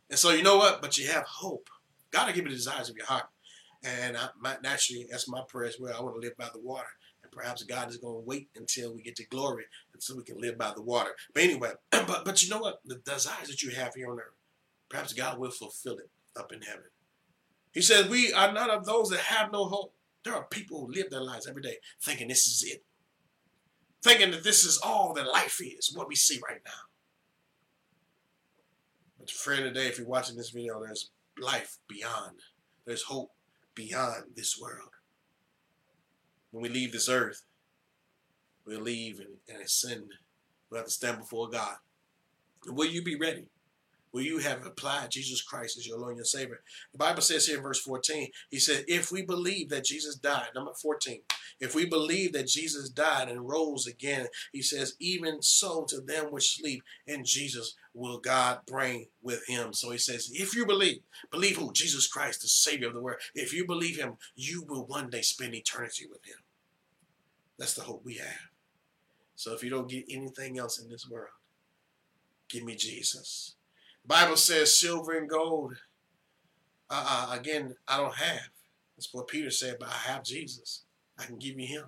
and 0.09 0.19
so 0.19 0.31
you 0.31 0.43
know 0.43 0.57
what? 0.57 0.81
But 0.81 0.97
you 0.97 1.09
have 1.09 1.25
hope. 1.25 1.69
God 2.11 2.27
will 2.27 2.35
give 2.35 2.45
you 2.45 2.51
the 2.51 2.57
desires 2.57 2.89
of 2.89 2.97
your 2.97 3.07
heart. 3.07 3.27
And 3.85 4.17
I, 4.17 4.29
my, 4.41 4.57
naturally, 4.63 5.07
that's 5.11 5.29
my 5.29 5.43
prayer 5.49 5.69
as 5.69 5.81
well. 5.81 5.95
I 5.97 6.03
want 6.03 6.15
to 6.15 6.21
live 6.21 6.37
by 6.37 6.49
the 6.53 6.61
water. 6.61 6.89
Perhaps 7.33 7.63
God 7.63 7.89
is 7.89 7.97
going 7.97 8.15
to 8.15 8.27
wait 8.27 8.51
until 8.55 8.95
we 8.95 9.03
get 9.03 9.17
to 9.17 9.27
glory 9.27 9.65
until 9.95 10.19
we 10.19 10.23
can 10.23 10.39
live 10.39 10.59
by 10.59 10.73
the 10.75 10.83
water. 10.83 11.11
But 11.33 11.45
anyway, 11.45 11.71
but 11.91 12.25
but 12.25 12.43
you 12.43 12.51
know 12.51 12.59
what? 12.59 12.81
The 12.85 12.97
desires 12.97 13.49
that 13.49 13.63
you 13.63 13.71
have 13.71 13.95
here 13.95 14.11
on 14.11 14.19
earth, 14.19 14.37
perhaps 14.89 15.15
God 15.15 15.39
will 15.39 15.51
fulfill 15.51 15.95
it 15.95 16.11
up 16.37 16.53
in 16.53 16.61
heaven. 16.61 16.85
He 17.73 17.81
says, 17.81 18.09
We 18.09 18.33
are 18.35 18.53
not 18.53 18.71
of 18.71 18.85
those 18.85 19.09
that 19.11 19.21
have 19.21 19.51
no 19.51 19.65
hope. 19.65 19.95
There 20.25 20.35
are 20.35 20.45
people 20.45 20.81
who 20.87 20.93
live 20.93 21.11
their 21.11 21.23
lives 21.23 21.49
every 21.49 21.63
day 21.63 21.77
thinking 22.01 22.29
this 22.29 22.47
is 22.47 22.63
it, 22.71 22.85
thinking 24.03 24.31
that 24.31 24.45
this 24.45 24.63
is 24.63 24.79
all 24.79 25.15
that 25.15 25.27
life 25.27 25.61
is, 25.61 25.93
what 25.95 26.09
we 26.09 26.15
see 26.15 26.39
right 26.49 26.61
now. 26.65 26.73
But 29.19 29.31
friend 29.31 29.63
today, 29.63 29.87
if 29.87 29.99
you're 29.99 30.07
watching 30.07 30.37
this 30.37 30.51
video, 30.51 30.81
there's 30.85 31.11
life 31.41 31.79
beyond. 31.89 32.37
There's 32.85 33.05
hope 33.05 33.31
beyond 33.75 34.25
this 34.37 34.61
world 34.61 34.91
when 36.53 36.63
we 36.63 36.69
leave 36.69 36.93
this 36.93 37.09
earth, 37.09 37.43
we'll 38.65 38.81
leave 38.81 39.19
and, 39.19 39.39
and 39.49 39.63
ascend. 39.63 40.13
We'll 40.71 40.79
have 40.79 40.87
to 40.87 40.93
stand 40.93 41.19
before 41.19 41.49
God. 41.49 41.77
Will 42.67 42.87
you 42.89 43.03
be 43.03 43.17
ready? 43.17 43.47
Will 44.13 44.23
you 44.23 44.39
have 44.39 44.67
applied 44.67 45.11
Jesus 45.11 45.41
Christ 45.41 45.79
as 45.79 45.87
your 45.87 45.99
Lord 45.99 46.11
and 46.11 46.19
your 46.19 46.27
Savior? 46.27 46.61
The 46.93 46.99
Bible 46.99 47.23
says 47.23 47.47
here 47.47 47.57
in 47.57 47.63
verse 47.63 47.81
14, 47.81 48.29
he 48.51 48.59
said, 48.59 48.85
if 48.87 49.11
we 49.11 49.23
believe 49.23 49.71
that 49.71 49.85
Jesus 49.85 50.17
died, 50.17 50.49
number 50.55 50.73
14, 50.75 51.23
if 51.61 51.75
we 51.75 51.87
believe 51.87 52.33
that 52.35 52.47
Jesus 52.47 52.91
died 52.91 53.29
and 53.29 53.49
rose 53.49 53.87
again, 53.87 54.27
he 54.53 54.61
says, 54.61 54.97
even 55.01 55.41
so 55.41 55.85
to 55.85 56.01
them 56.01 56.27
which 56.27 56.57
sleep 56.57 56.83
in 57.07 57.25
Jesus 57.25 57.75
will 57.95 58.19
God 58.19 58.61
bring 58.67 59.07
with 59.23 59.47
him. 59.49 59.73
So 59.73 59.91
he 59.91 59.99
says, 59.99 60.31
if 60.33 60.55
you 60.55 60.67
believe, 60.67 60.99
believe 61.31 61.57
who? 61.57 61.73
Jesus 61.73 62.07
Christ, 62.07 62.43
the 62.43 62.49
Savior 62.49 62.89
of 62.89 62.95
the 62.95 63.01
world. 63.01 63.21
If 63.35 63.55
you 63.55 63.67
believe 63.67 63.99
him, 63.99 64.17
you 64.37 64.63
will 64.69 64.85
one 64.85 65.09
day 65.09 65.23
spend 65.23 65.55
eternity 65.55 66.05
with 66.11 66.25
him. 66.27 66.39
That's 67.59 67.75
the 67.75 67.83
hope 67.83 68.05
we 68.05 68.15
have. 68.17 68.51
So 69.37 69.55
if 69.55 69.65
you 69.65 69.71
don't 69.71 69.89
get 69.89 70.05
anything 70.11 70.59
else 70.59 70.79
in 70.79 70.91
this 70.91 71.09
world, 71.09 71.31
give 72.49 72.65
me 72.65 72.77
Jesus. 72.77 73.55
Bible 74.07 74.37
says 74.37 74.79
silver 74.79 75.17
and 75.17 75.29
gold. 75.29 75.77
Uh, 76.91 77.05
uh, 77.09 77.37
again, 77.39 77.77
I 77.89 77.97
don't 77.97 78.17
have. 78.17 78.51
That's 78.97 79.13
what 79.13 79.29
Peter 79.29 79.51
said, 79.51 79.77
but 79.81 79.89
I 79.89 80.13
have 80.13 80.25
Jesus. 80.25 80.85
I 81.19 81.25
can 81.25 81.39
give 81.39 81.59
you 81.59 81.67
him. 81.67 81.85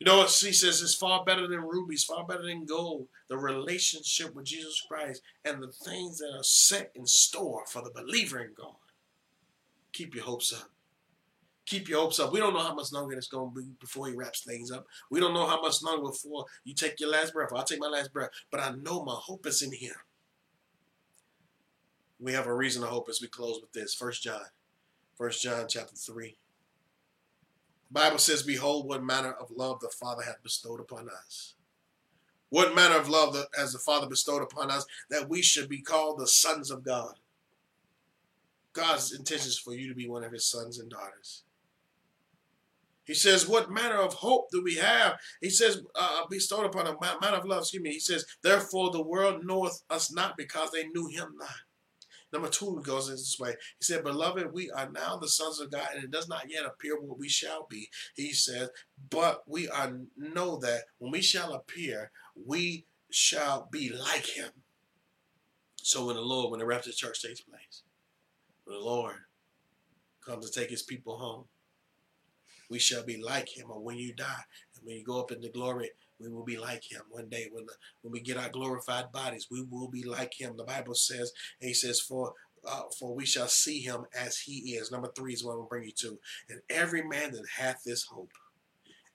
You 0.00 0.06
know 0.06 0.16
what 0.16 0.30
he 0.30 0.52
says 0.52 0.80
It's 0.80 0.94
far 0.94 1.24
better 1.24 1.46
than 1.46 1.60
rubies, 1.60 2.04
far 2.04 2.24
better 2.24 2.44
than 2.44 2.64
gold. 2.64 3.08
The 3.28 3.36
relationship 3.36 4.34
with 4.34 4.46
Jesus 4.46 4.82
Christ 4.88 5.20
and 5.44 5.62
the 5.62 5.68
things 5.68 6.18
that 6.18 6.32
are 6.34 6.42
set 6.42 6.90
in 6.94 7.06
store 7.06 7.64
for 7.66 7.82
the 7.82 7.90
believer 7.90 8.38
in 8.38 8.52
God. 8.56 8.76
Keep 9.92 10.14
your 10.14 10.24
hopes 10.24 10.54
up. 10.54 10.70
Keep 11.66 11.88
your 11.88 12.00
hopes 12.00 12.18
up. 12.18 12.32
We 12.32 12.40
don't 12.40 12.54
know 12.54 12.62
how 12.62 12.74
much 12.74 12.92
longer 12.92 13.14
it's 13.14 13.28
going 13.28 13.52
to 13.54 13.60
be 13.60 13.68
before 13.78 14.08
he 14.08 14.14
wraps 14.14 14.42
things 14.42 14.72
up. 14.72 14.86
We 15.10 15.20
don't 15.20 15.34
know 15.34 15.46
how 15.46 15.60
much 15.60 15.82
longer 15.82 16.08
before 16.08 16.46
you 16.64 16.74
take 16.74 16.98
your 16.98 17.10
last 17.10 17.34
breath. 17.34 17.50
I'll 17.54 17.62
take 17.62 17.78
my 17.78 17.86
last 17.88 18.12
breath. 18.12 18.30
But 18.50 18.60
I 18.60 18.72
know 18.72 19.04
my 19.04 19.14
hope 19.14 19.46
is 19.46 19.60
in 19.60 19.72
him. 19.72 19.94
We 22.20 22.32
have 22.34 22.46
a 22.46 22.54
reason 22.54 22.82
to 22.82 22.88
hope 22.88 23.08
as 23.08 23.22
we 23.22 23.28
close 23.28 23.60
with 23.60 23.72
this. 23.72 23.94
First 23.94 24.22
John. 24.22 24.42
First 25.16 25.42
John 25.42 25.66
chapter 25.68 25.96
3. 25.96 26.36
Bible 27.90 28.18
says, 28.18 28.42
Behold, 28.42 28.86
what 28.86 29.02
manner 29.02 29.32
of 29.32 29.50
love 29.50 29.80
the 29.80 29.88
Father 29.88 30.22
hath 30.22 30.42
bestowed 30.42 30.80
upon 30.80 31.08
us. 31.08 31.54
What 32.50 32.74
manner 32.74 32.96
of 32.96 33.08
love 33.08 33.32
the, 33.32 33.48
as 33.58 33.72
the 33.72 33.78
Father 33.78 34.06
bestowed 34.06 34.42
upon 34.42 34.70
us 34.70 34.84
that 35.08 35.28
we 35.28 35.40
should 35.40 35.68
be 35.68 35.80
called 35.80 36.18
the 36.18 36.26
sons 36.26 36.70
of 36.70 36.84
God. 36.84 37.14
God's 38.72 39.12
intention 39.12 39.48
is 39.48 39.58
for 39.58 39.74
you 39.74 39.88
to 39.88 39.94
be 39.94 40.08
one 40.08 40.22
of 40.22 40.32
his 40.32 40.44
sons 40.44 40.78
and 40.78 40.90
daughters. 40.90 41.42
He 43.04 43.14
says, 43.14 43.48
What 43.48 43.72
manner 43.72 43.96
of 43.96 44.14
hope 44.14 44.50
do 44.50 44.62
we 44.62 44.76
have? 44.76 45.18
He 45.40 45.50
says, 45.50 45.82
uh, 45.96 46.22
bestowed 46.28 46.66
upon 46.66 46.86
a 46.86 46.96
manner 47.20 47.38
of 47.38 47.44
love, 47.44 47.60
excuse 47.60 47.82
me. 47.82 47.92
He 47.92 47.98
says, 47.98 48.24
Therefore 48.42 48.90
the 48.90 49.02
world 49.02 49.44
knoweth 49.44 49.82
us 49.90 50.12
not 50.12 50.36
because 50.36 50.70
they 50.70 50.86
knew 50.88 51.08
him 51.08 51.34
not. 51.36 51.48
Number 52.32 52.48
two 52.48 52.80
goes 52.84 53.08
in 53.08 53.14
this 53.14 53.36
way. 53.40 53.56
He 53.78 53.84
said, 53.84 54.04
Beloved, 54.04 54.52
we 54.52 54.70
are 54.70 54.88
now 54.90 55.16
the 55.16 55.28
sons 55.28 55.60
of 55.60 55.70
God, 55.70 55.88
and 55.94 56.04
it 56.04 56.10
does 56.10 56.28
not 56.28 56.48
yet 56.48 56.64
appear 56.64 57.00
what 57.00 57.18
we 57.18 57.28
shall 57.28 57.66
be. 57.68 57.88
He 58.14 58.32
says, 58.32 58.70
But 59.10 59.42
we 59.46 59.68
are 59.68 59.92
know 60.16 60.58
that 60.58 60.82
when 60.98 61.10
we 61.10 61.22
shall 61.22 61.52
appear, 61.52 62.10
we 62.46 62.86
shall 63.10 63.68
be 63.70 63.90
like 63.90 64.26
him. 64.26 64.50
So 65.76 66.06
when 66.06 66.16
the 66.16 66.22
Lord, 66.22 66.50
when 66.50 66.60
the 66.60 66.66
rapture 66.66 66.92
church 66.92 67.22
takes 67.22 67.40
place, 67.40 67.82
when 68.64 68.78
the 68.78 68.84
Lord 68.84 69.16
comes 70.24 70.48
to 70.48 70.60
take 70.60 70.70
his 70.70 70.82
people 70.82 71.18
home, 71.18 71.46
we 72.68 72.78
shall 72.78 73.04
be 73.04 73.20
like 73.20 73.48
him. 73.56 73.70
Or 73.70 73.80
when 73.80 73.96
you 73.96 74.14
die, 74.14 74.44
and 74.76 74.86
when 74.86 74.96
you 74.96 75.04
go 75.04 75.20
up 75.20 75.32
into 75.32 75.48
glory, 75.48 75.90
we 76.20 76.28
will 76.28 76.44
be 76.44 76.56
like 76.56 76.90
him 76.90 77.02
one 77.10 77.28
day. 77.28 77.48
When 77.50 77.66
when 78.02 78.12
we 78.12 78.20
get 78.20 78.36
our 78.36 78.48
glorified 78.48 79.12
bodies 79.12 79.48
we 79.50 79.62
will 79.62 79.88
be 79.88 80.02
like 80.02 80.32
him. 80.38 80.56
The 80.56 80.64
bible 80.64 80.94
says 80.94 81.32
and 81.60 81.68
he 81.68 81.74
says 81.74 82.00
for 82.00 82.34
uh, 82.68 82.82
for 82.98 83.14
we 83.14 83.24
shall 83.24 83.48
see 83.48 83.80
him 83.80 84.04
as 84.14 84.38
he 84.38 84.74
is. 84.74 84.90
Number 84.90 85.10
three 85.16 85.32
is 85.32 85.44
what 85.44 85.52
i'm 85.52 85.58
going 85.58 85.66
to 85.66 85.70
bring 85.70 85.84
you 85.84 85.92
to. 85.92 86.18
And 86.48 86.60
every 86.68 87.02
man 87.02 87.32
that 87.32 87.44
hath 87.56 87.82
this 87.84 88.04
hope 88.04 88.32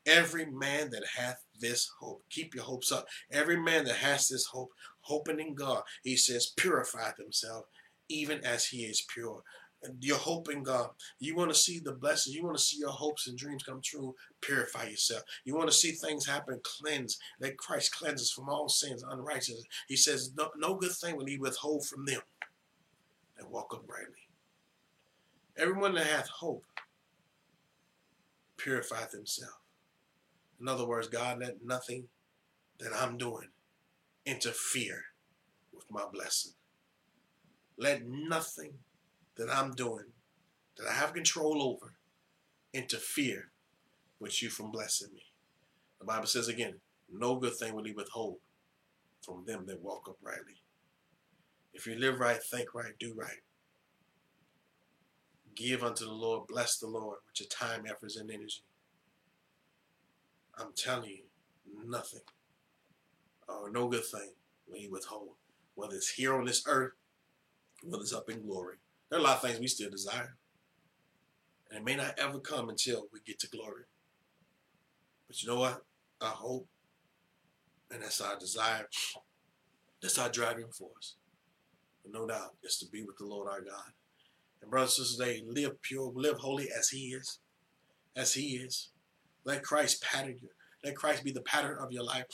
every 0.08 0.46
man 0.46 0.92
that 0.92 1.04
hath 1.18 1.44
this 1.60 1.90
hope 2.00 2.24
keep 2.30 2.54
your 2.54 2.64
hopes 2.64 2.92
up. 2.92 3.08
Every 3.32 3.58
man 3.60 3.86
that 3.86 3.96
has 3.98 4.28
this 4.28 4.46
hope 4.46 4.72
hoping 5.02 5.40
in 5.40 5.54
god 5.54 5.84
he 6.04 6.16
says 6.18 6.52
purify 6.58 7.12
himself 7.18 7.66
even 8.10 8.44
as 8.44 8.68
he 8.68 8.86
is 8.86 9.06
pure 9.14 9.44
your 10.00 10.18
hope 10.18 10.50
in 10.50 10.64
God. 10.64 10.90
You 11.20 11.36
want 11.36 11.52
to 11.52 11.56
see 11.58 11.80
the 11.80 11.94
blessings. 11.94 12.36
You 12.36 12.44
want 12.44 12.58
to 12.58 12.64
see 12.64 12.78
your 12.80 12.92
hopes 12.92 13.28
and 13.28 13.38
dreams 13.38 13.64
come 13.64 13.82
true. 13.84 14.16
Purify 14.42 14.86
yourself. 14.86 15.24
You 15.44 15.56
want 15.56 15.70
to 15.70 15.76
see 15.76 15.92
things 15.92 16.26
happen. 16.26 16.60
Cleanse. 16.64 17.18
Let 17.40 17.58
Christ 17.58 17.96
cleanse 17.96 18.22
us 18.22 18.32
from 18.32 18.50
all 18.50 18.70
sins, 18.70 19.04
unrighteousness. 19.08 19.66
He 19.88 19.96
says, 19.96 20.32
no, 20.38 20.50
no 20.58 20.76
good 20.76 20.92
thing 20.92 21.18
will 21.18 21.26
he 21.26 21.38
withhold 21.38 21.86
from 21.86 22.06
them 22.06 22.22
that 23.38 23.50
walk 23.50 23.74
uprightly. 23.74 24.16
Everyone 25.58 25.94
that 25.96 26.08
hath 26.08 26.30
hope 26.30 26.66
purifieth 28.58 29.12
himself. 29.12 29.60
In 30.60 30.68
other 30.68 30.86
words, 30.86 31.08
God, 31.08 31.40
let 31.40 31.64
nothing 31.64 32.06
that 32.80 32.92
I'm 32.94 33.18
doing 33.18 33.50
interfere 34.26 35.04
with 35.74 35.86
my 35.90 36.06
blessing. 36.12 36.54
Let 37.78 38.08
nothing 38.08 38.74
that 39.38 39.50
I'm 39.50 39.72
doing, 39.72 40.06
that 40.78 40.88
I 40.88 40.94
have 40.94 41.14
control 41.14 41.62
over, 41.62 41.94
interfere 42.74 43.52
with 44.20 44.42
you 44.42 44.50
from 44.50 44.72
blessing 44.72 45.10
me. 45.14 45.24
The 46.00 46.06
Bible 46.06 46.28
says 46.28 46.48
again, 46.48 46.76
no 47.12 47.36
good 47.36 47.56
thing 47.56 47.76
will 47.76 47.84
he 47.84 47.92
withhold 47.92 48.38
from 49.22 49.44
them 49.46 49.66
that 49.68 49.82
walk 49.82 50.08
uprightly. 50.10 50.62
If 51.74 51.86
you 51.86 51.96
live 51.96 52.20
right, 52.20 52.42
think 52.42 52.74
right, 52.74 52.94
do 53.00 53.14
right. 53.16 53.42
Give 55.56 55.84
unto 55.84 56.06
the 56.06 56.12
Lord, 56.12 56.48
bless 56.48 56.78
the 56.78 56.88
Lord 56.88 57.20
with 57.26 57.40
your 57.40 57.50
time, 57.50 57.86
efforts, 57.88 58.18
and 58.18 58.30
energy. 58.30 58.64
I'm 60.58 60.74
telling 60.76 61.10
you, 61.10 61.24
nothing 61.86 62.22
or 63.48 63.70
no 63.70 63.88
good 63.88 64.06
thing 64.06 64.32
will 64.68 64.80
He 64.80 64.88
withhold, 64.88 65.36
whether 65.76 65.96
it's 65.96 66.12
here 66.12 66.34
on 66.34 66.46
this 66.46 66.64
earth, 66.68 66.94
whether 67.84 68.02
it's 68.02 68.14
up 68.14 68.30
in 68.30 68.46
glory. 68.46 68.78
There 69.10 69.20
are 69.20 69.22
a 69.22 69.24
lot 69.24 69.36
of 69.38 69.42
things 69.42 69.60
we 69.60 69.68
still 69.68 69.90
desire. 69.90 70.36
And 71.70 71.80
it 71.80 71.86
may 71.86 71.96
not 71.96 72.18
ever 72.18 72.40
come 72.40 72.70
until 72.70 73.08
we 73.12 73.20
get 73.26 73.40
to 73.40 73.50
glory. 73.50 73.84
But 75.28 75.42
you 75.42 75.50
know 75.50 75.60
what? 75.60 75.82
Our 76.22 76.30
hope, 76.30 76.68
and 77.92 78.02
that's 78.02 78.22
our 78.22 78.38
desire, 78.40 78.88
that's 80.02 80.18
our 80.18 80.30
driving 80.30 80.70
force. 80.72 81.16
But 82.04 82.14
no 82.14 82.28
doubt, 82.28 82.56
it's 82.64 82.80
to 82.80 82.88
be 82.88 83.04
with 83.04 83.18
the 83.18 83.26
Lord 83.26 83.50
our 83.50 83.62
God. 83.62 83.92
And 84.62 84.72
brothers 84.72 84.98
and 84.98 85.08
sisters, 85.08 85.26
they 85.26 85.44
live 85.48 85.82
pure, 85.82 86.12
live 86.16 86.38
holy 86.38 86.68
as 86.78 86.90
He 86.90 87.08
is. 87.08 87.40
As 88.16 88.34
He 88.34 88.58
is. 88.58 88.90
Let 89.44 89.64
Christ 89.64 90.04
pattern 90.04 90.38
you. 90.42 90.50
Let 90.84 90.96
Christ 90.96 91.24
be 91.24 91.32
the 91.32 91.42
pattern 91.42 91.78
of 91.80 91.92
your 91.92 92.04
life. 92.04 92.26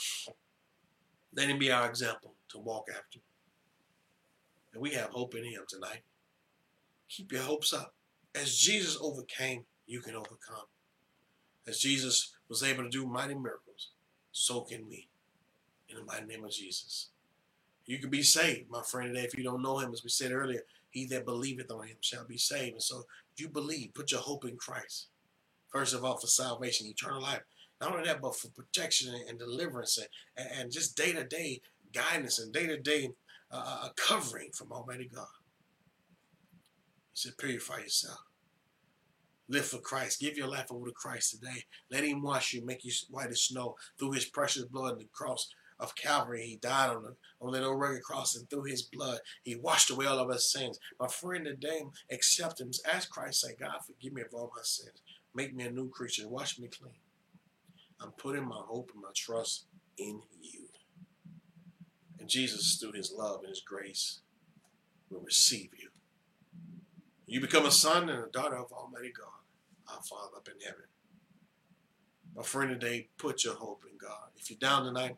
Let 1.36 1.50
Him 1.50 1.58
be 1.58 1.72
our 1.72 1.90
example 1.90 2.36
to 2.50 2.60
walk 2.60 2.88
after. 2.90 3.20
And 4.74 4.82
we 4.82 4.92
have 4.92 5.10
hope 5.10 5.36
in 5.36 5.44
Him 5.44 5.64
tonight. 5.68 6.04
Keep 7.12 7.34
your 7.34 7.42
hopes 7.42 7.74
up. 7.74 7.94
As 8.34 8.58
Jesus 8.58 8.98
overcame, 9.02 9.66
you 9.86 10.00
can 10.00 10.16
overcome. 10.16 10.66
As 11.68 11.80
Jesus 11.80 12.34
was 12.48 12.64
able 12.64 12.84
to 12.84 12.90
do 12.90 13.06
mighty 13.06 13.36
miracles, 13.36 13.90
so 14.32 14.62
can 14.62 14.88
we. 14.88 15.10
In 15.90 15.98
the 15.98 16.04
mighty 16.06 16.26
name 16.26 16.46
of 16.46 16.52
Jesus. 16.52 17.10
You 17.86 17.98
can 17.98 18.10
be 18.10 18.24
saved, 18.24 18.70
my 18.70 18.82
friend, 18.82 19.14
today 19.14 19.26
if 19.26 19.38
you 19.38 19.44
don't 19.44 19.62
know 19.62 19.80
him, 19.80 19.92
as 19.92 20.04
we 20.04 20.10
said 20.10 20.32
earlier. 20.32 20.62
He 20.90 21.06
that 21.08 21.26
believeth 21.26 21.70
on 21.70 21.88
him 21.88 21.98
shall 22.00 22.26
be 22.26 22.38
saved. 22.38 22.74
And 22.74 22.84
so 22.84 23.04
you 23.36 23.50
believe, 23.50 23.94
put 23.94 24.12
your 24.12 24.22
hope 24.22 24.46
in 24.46 24.56
Christ. 24.56 25.08
First 25.68 25.94
of 25.94 26.06
all, 26.06 26.18
for 26.18 26.28
salvation, 26.28 26.88
eternal 26.88 27.22
life. 27.22 27.42
Not 27.82 27.94
only 27.94 28.06
that, 28.06 28.22
but 28.22 28.38
for 28.38 28.48
protection 28.50 29.14
and 29.28 29.38
deliverance 29.38 29.98
and, 30.38 30.48
and 30.58 30.72
just 30.72 30.96
day 30.96 31.12
to 31.12 31.26
day 31.26 31.62
guidance 31.94 32.40
and 32.40 32.54
day 32.54 32.68
to 32.68 32.78
day 32.78 33.10
covering 33.98 34.52
from 34.54 34.72
Almighty 34.72 35.10
God. 35.14 35.28
Said, 37.14 37.38
purify 37.38 37.80
yourself. 37.80 38.20
Live 39.50 39.66
for 39.66 39.80
Christ. 39.80 40.22
Give 40.22 40.38
your 40.38 40.48
life 40.48 40.68
over 40.72 40.88
to 40.88 40.94
Christ 40.94 41.32
today. 41.32 41.66
Let 41.92 42.06
Him 42.06 42.22
wash 42.22 42.54
you, 42.54 42.66
make 42.66 42.86
you 42.86 42.92
white 43.10 43.32
as 43.32 43.44
snow 43.44 43.76
through 44.00 44.14
His 44.14 44.26
precious 44.26 44.64
blood 44.64 44.94
on 44.94 45.00
the 45.00 45.08
cross 45.12 45.50
of 45.78 45.96
Calvary. 45.96 46.44
He 46.46 46.56
died 46.56 46.90
on 46.90 47.04
the 47.04 47.16
on 47.42 47.64
old 47.64 47.80
rugged 47.80 48.04
cross, 48.04 48.36
and 48.36 48.50
through 48.50 48.64
His 48.64 48.82
blood, 48.82 49.20
He 49.44 49.56
washed 49.56 49.92
away 49.92 50.06
all 50.06 50.20
of 50.20 50.30
our 50.30 50.38
sins. 50.38 50.80
My 51.00 51.08
friend, 51.08 51.44
today, 51.44 51.82
accept 52.10 52.62
Him. 52.62 52.72
Ask 52.92 53.10
Christ, 53.10 53.42
say, 53.42 53.56
God, 53.60 53.80
forgive 53.86 54.14
me 54.14 54.22
of 54.22 54.34
all 54.34 54.52
my 54.56 54.62
sins. 54.64 55.02
Make 55.36 55.54
me 55.54 55.66
a 55.66 55.72
new 55.72 55.90
creature. 55.90 56.30
Wash 56.30 56.58
me 56.58 56.70
clean. 56.70 56.94
I'm 58.00 58.12
putting 58.12 58.48
my 58.48 58.62
hope 58.68 58.92
and 58.94 59.02
my 59.04 59.12
trust 59.14 59.66
in 59.98 60.22
you. 60.42 60.68
And 62.20 62.30
Jesus, 62.30 62.78
through 62.78 62.94
His 62.94 63.14
love 63.16 63.40
and 63.42 63.50
His 63.50 63.62
grace, 63.62 64.22
will 65.10 65.22
receive 65.22 65.72
you. 65.78 65.90
You 67.32 67.40
become 67.40 67.66
a 67.66 67.72
son 67.72 68.10
and 68.10 68.26
a 68.26 68.28
daughter 68.28 68.58
of 68.58 68.74
Almighty 68.74 69.14
God, 69.18 69.96
our 69.96 70.04
Father 70.04 70.36
up 70.36 70.50
in 70.50 70.60
heaven. 70.60 70.84
My 72.36 72.44
friend 72.44 72.72
today, 72.72 73.08
put 73.18 73.46
your 73.46 73.54
hope 73.54 73.86
in 73.90 73.98
God. 73.98 74.32
If 74.36 74.50
you're 74.50 74.60
down 74.60 74.84
tonight, 74.84 75.16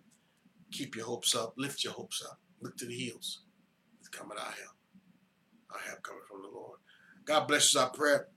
keep 0.71 0.95
your 0.95 1.07
hopes 1.07 1.33
up. 1.33 1.55
Lift 1.57 1.83
your 1.83 1.93
hopes 1.93 2.23
up. 2.23 2.39
Look 2.61 2.77
to 2.77 2.85
the 2.85 2.93
hills. 2.93 3.41
It's 3.99 4.09
coming 4.09 4.37
our 4.37 4.43
help. 4.43 4.75
Our 5.71 5.79
help 5.79 6.03
coming 6.03 6.21
from 6.29 6.43
the 6.43 6.49
Lord. 6.55 6.77
God 7.25 7.47
bless 7.47 7.73
you, 7.73 7.79
our 7.79 7.89
prayer. 7.89 8.27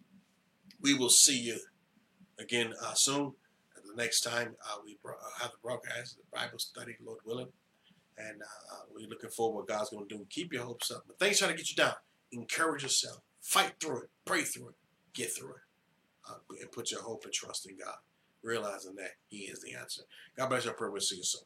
We 0.80 0.94
will 0.94 1.10
see 1.10 1.38
you 1.38 1.58
again 2.38 2.72
uh, 2.82 2.94
soon. 2.94 3.34
The 3.86 4.02
next 4.02 4.22
time 4.22 4.56
uh, 4.70 4.76
we 4.86 4.96
uh, 5.04 5.12
have 5.42 5.50
the 5.50 5.58
broadcast, 5.62 6.16
the 6.16 6.22
Bible 6.32 6.58
study, 6.58 6.96
Lord 7.04 7.18
willing. 7.26 7.52
And 8.16 8.40
uh, 8.40 8.74
uh, 8.74 8.82
we're 8.94 9.06
looking 9.06 9.28
forward 9.28 9.56
what 9.56 9.68
God's 9.68 9.90
going 9.90 10.08
to 10.08 10.16
do. 10.16 10.26
Keep 10.30 10.54
your 10.54 10.64
hopes 10.64 10.90
up. 10.90 11.04
But 11.06 11.18
things 11.18 11.40
trying 11.40 11.50
to 11.50 11.56
get 11.58 11.68
you 11.68 11.76
down. 11.76 11.92
Encourage 12.32 12.82
yourself. 12.82 13.20
Fight 13.46 13.74
through 13.80 14.02
it. 14.02 14.10
Pray 14.24 14.42
through 14.42 14.70
it. 14.70 14.74
Get 15.14 15.32
through 15.32 15.50
it. 15.50 15.60
Uh, 16.28 16.34
and 16.60 16.72
put 16.72 16.90
your 16.90 17.00
hope 17.02 17.22
and 17.24 17.32
trust 17.32 17.70
in 17.70 17.76
God, 17.78 17.94
realizing 18.42 18.96
that 18.96 19.12
He 19.28 19.42
is 19.42 19.60
the 19.60 19.76
answer. 19.76 20.02
God 20.36 20.48
bless 20.48 20.64
your 20.64 20.74
prayer. 20.74 20.90
We'll 20.90 21.00
see 21.00 21.18
you 21.18 21.22
soon. 21.22 21.42